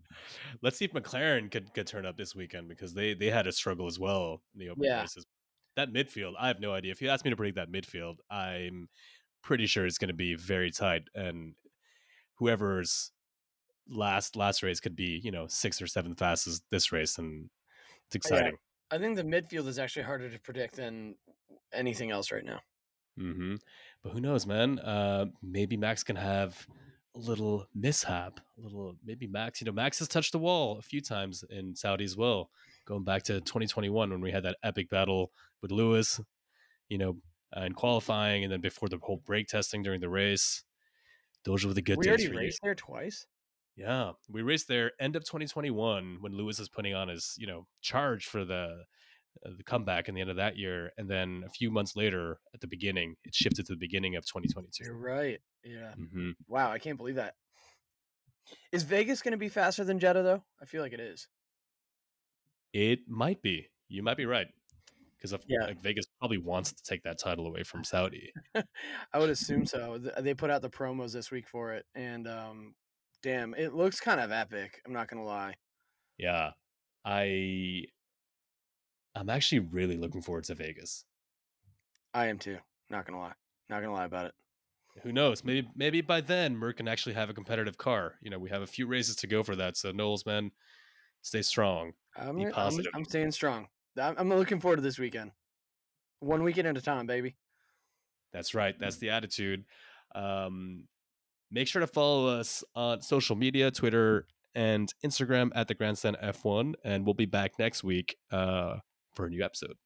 Let's 0.62 0.76
see 0.78 0.84
if 0.84 0.92
McLaren 0.92 1.50
could 1.50 1.72
could 1.74 1.86
turn 1.86 2.06
up 2.06 2.16
this 2.16 2.34
weekend 2.34 2.68
because 2.68 2.94
they 2.94 3.14
they 3.14 3.30
had 3.30 3.46
a 3.46 3.52
struggle 3.52 3.86
as 3.86 3.98
well 3.98 4.42
in 4.54 4.60
the 4.60 4.68
open 4.70 4.82
Yeah. 4.84 5.02
races. 5.02 5.24
That 5.76 5.90
midfield, 5.92 6.34
I 6.38 6.48
have 6.48 6.60
no 6.60 6.72
idea. 6.72 6.92
If 6.92 7.02
you 7.02 7.08
ask 7.08 7.24
me 7.24 7.30
to 7.30 7.36
predict 7.36 7.56
that 7.56 7.70
midfield, 7.70 8.18
I'm 8.30 8.88
pretty 9.42 9.66
sure 9.66 9.86
it's 9.86 9.98
going 9.98 10.08
to 10.08 10.14
be 10.14 10.34
very 10.34 10.70
tight, 10.70 11.08
and 11.14 11.54
whoever's 12.36 13.12
last 13.88 14.36
last 14.36 14.62
race 14.62 14.80
could 14.80 14.96
be 14.96 15.20
you 15.24 15.30
know 15.32 15.48
sixth 15.48 15.82
or 15.82 15.88
seventh 15.88 16.18
fastest 16.20 16.64
this 16.70 16.92
race, 16.92 17.18
and 17.18 17.50
it's 18.06 18.16
exciting. 18.16 18.58
I 18.90 18.98
think 18.98 19.16
the 19.16 19.22
midfield 19.22 19.66
is 19.66 19.78
actually 19.78 20.04
harder 20.04 20.30
to 20.30 20.38
predict 20.40 20.76
than 20.76 21.16
anything 21.72 22.10
else 22.10 22.30
right 22.32 22.44
now. 22.44 22.60
hmm 23.16 23.54
But 24.04 24.12
who 24.12 24.20
knows, 24.20 24.46
man? 24.46 24.78
Uh, 24.78 25.26
maybe 25.42 25.76
Max 25.78 26.04
can 26.04 26.16
have 26.16 26.66
a 27.16 27.18
little 27.18 27.66
mishap. 27.74 28.38
A 28.58 28.60
little, 28.60 28.96
maybe 29.04 29.26
Max. 29.26 29.60
You 29.60 29.64
know, 29.64 29.72
Max 29.72 29.98
has 29.98 30.08
touched 30.08 30.32
the 30.32 30.38
wall 30.38 30.78
a 30.78 30.82
few 30.82 31.00
times 31.00 31.42
in 31.48 31.74
Saudi 31.74 32.04
as 32.04 32.16
well. 32.16 32.50
Going 32.86 33.02
back 33.02 33.22
to 33.24 33.40
2021 33.40 34.10
when 34.10 34.20
we 34.20 34.30
had 34.30 34.44
that 34.44 34.58
epic 34.62 34.90
battle 34.90 35.32
with 35.62 35.70
Lewis, 35.70 36.20
you 36.90 36.98
know, 36.98 37.16
uh, 37.56 37.62
in 37.62 37.72
qualifying, 37.72 38.44
and 38.44 38.52
then 38.52 38.60
before 38.60 38.90
the 38.90 38.98
whole 39.00 39.22
brake 39.24 39.48
testing 39.48 39.82
during 39.82 40.00
the 40.00 40.08
race. 40.08 40.64
Those 41.44 41.64
were 41.64 41.72
the 41.72 41.82
good 41.82 41.98
we 41.98 42.04
days 42.04 42.10
already 42.10 42.26
for 42.26 42.32
you. 42.34 42.38
raced 42.40 42.60
there 42.62 42.74
twice. 42.74 43.26
Yeah, 43.76 44.12
we 44.30 44.42
raced 44.42 44.68
there 44.68 44.92
end 45.00 45.16
of 45.16 45.24
2021 45.24 46.18
when 46.20 46.32
Lewis 46.32 46.58
is 46.58 46.68
putting 46.68 46.94
on 46.94 47.08
his, 47.08 47.34
you 47.38 47.46
know, 47.46 47.66
charge 47.80 48.26
for 48.26 48.44
the 48.44 48.84
the 49.42 49.62
comeback 49.64 50.08
in 50.08 50.14
the 50.14 50.20
end 50.20 50.30
of 50.30 50.36
that 50.36 50.56
year, 50.56 50.92
and 50.96 51.08
then 51.08 51.42
a 51.46 51.50
few 51.50 51.70
months 51.70 51.96
later, 51.96 52.38
at 52.54 52.60
the 52.60 52.66
beginning, 52.66 53.16
it 53.24 53.34
shifted 53.34 53.66
to 53.66 53.72
the 53.72 53.78
beginning 53.78 54.16
of 54.16 54.24
2022. 54.26 54.84
You're 54.84 54.96
right. 54.96 55.40
Yeah. 55.64 55.94
hmm 55.94 56.30
Wow, 56.48 56.70
I 56.70 56.78
can't 56.78 56.96
believe 56.96 57.16
that. 57.16 57.34
Is 58.72 58.82
Vegas 58.82 59.22
going 59.22 59.32
to 59.32 59.38
be 59.38 59.48
faster 59.48 59.84
than 59.84 59.98
Jeddah 59.98 60.22
though? 60.22 60.44
I 60.60 60.66
feel 60.66 60.82
like 60.82 60.92
it 60.92 61.00
is. 61.00 61.28
It 62.72 63.00
might 63.08 63.40
be. 63.42 63.68
You 63.88 64.02
might 64.02 64.16
be 64.16 64.26
right, 64.26 64.48
because 65.16 65.34
Yeah. 65.46 65.66
like 65.66 65.80
Vegas 65.80 66.06
probably 66.18 66.38
wants 66.38 66.72
to 66.72 66.82
take 66.82 67.02
that 67.04 67.18
title 67.18 67.46
away 67.46 67.62
from 67.62 67.84
Saudi. 67.84 68.32
I 69.12 69.18
would 69.18 69.30
assume 69.30 69.66
so. 69.66 69.98
They 69.98 70.34
put 70.34 70.50
out 70.50 70.62
the 70.62 70.70
promos 70.70 71.12
this 71.12 71.30
week 71.30 71.46
for 71.48 71.72
it, 71.72 71.86
and 71.94 72.26
um, 72.26 72.74
damn, 73.22 73.54
it 73.54 73.74
looks 73.74 74.00
kind 74.00 74.20
of 74.20 74.32
epic. 74.32 74.80
I'm 74.86 74.92
not 74.92 75.08
gonna 75.08 75.24
lie. 75.24 75.54
Yeah, 76.18 76.52
I, 77.04 77.84
I'm 79.14 79.30
actually 79.30 79.60
really 79.60 79.96
looking 79.96 80.22
forward 80.22 80.44
to 80.44 80.54
Vegas. 80.54 81.04
I 82.12 82.26
am 82.26 82.38
too. 82.38 82.58
Not 82.90 83.06
gonna 83.06 83.18
lie. 83.18 83.32
Not 83.68 83.80
gonna 83.80 83.92
lie 83.92 84.04
about 84.04 84.26
it. 84.26 84.34
Who 85.02 85.12
knows? 85.12 85.44
Maybe 85.44 85.68
maybe 85.74 86.00
by 86.00 86.20
then 86.20 86.56
Merc 86.56 86.76
can 86.76 86.88
actually 86.88 87.14
have 87.14 87.30
a 87.30 87.34
competitive 87.34 87.76
car. 87.78 88.14
You 88.22 88.30
know, 88.30 88.38
we 88.38 88.50
have 88.50 88.62
a 88.62 88.66
few 88.66 88.86
races 88.86 89.16
to 89.16 89.26
go 89.26 89.42
for 89.42 89.56
that. 89.56 89.76
So 89.76 89.90
Knowles, 89.90 90.24
man, 90.26 90.50
stay 91.22 91.42
strong. 91.42 91.92
I'm, 92.16 92.36
Be 92.36 92.44
I'm- 92.44 92.52
positive. 92.52 92.92
I'm, 92.94 93.04
staying 93.04 93.32
strong. 93.32 93.68
I'm, 94.00 94.14
I'm 94.18 94.28
looking 94.28 94.60
forward 94.60 94.76
to 94.76 94.82
this 94.82 94.98
weekend. 94.98 95.32
One 96.20 96.42
weekend 96.42 96.68
at 96.68 96.76
a 96.76 96.80
time, 96.80 97.06
baby. 97.06 97.36
That's 98.32 98.54
right. 98.54 98.74
That's 98.78 98.96
the 98.96 99.10
attitude. 99.10 99.64
Um, 100.14 100.84
make 101.50 101.68
sure 101.68 101.80
to 101.80 101.86
follow 101.86 102.28
us 102.28 102.64
on 102.74 103.02
social 103.02 103.36
media, 103.36 103.70
Twitter 103.70 104.26
and 104.54 104.92
Instagram 105.04 105.50
at 105.54 105.68
the 105.68 105.74
Grandstand 105.74 106.16
F1, 106.22 106.74
and 106.84 107.04
we'll 107.04 107.14
be 107.14 107.26
back 107.26 107.58
next 107.58 107.82
week 107.84 108.16
uh, 108.30 108.76
for 109.14 109.26
a 109.26 109.30
new 109.30 109.42
episode. 109.44 109.76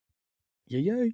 Yay, 0.67 0.81
yeah. 0.81 1.05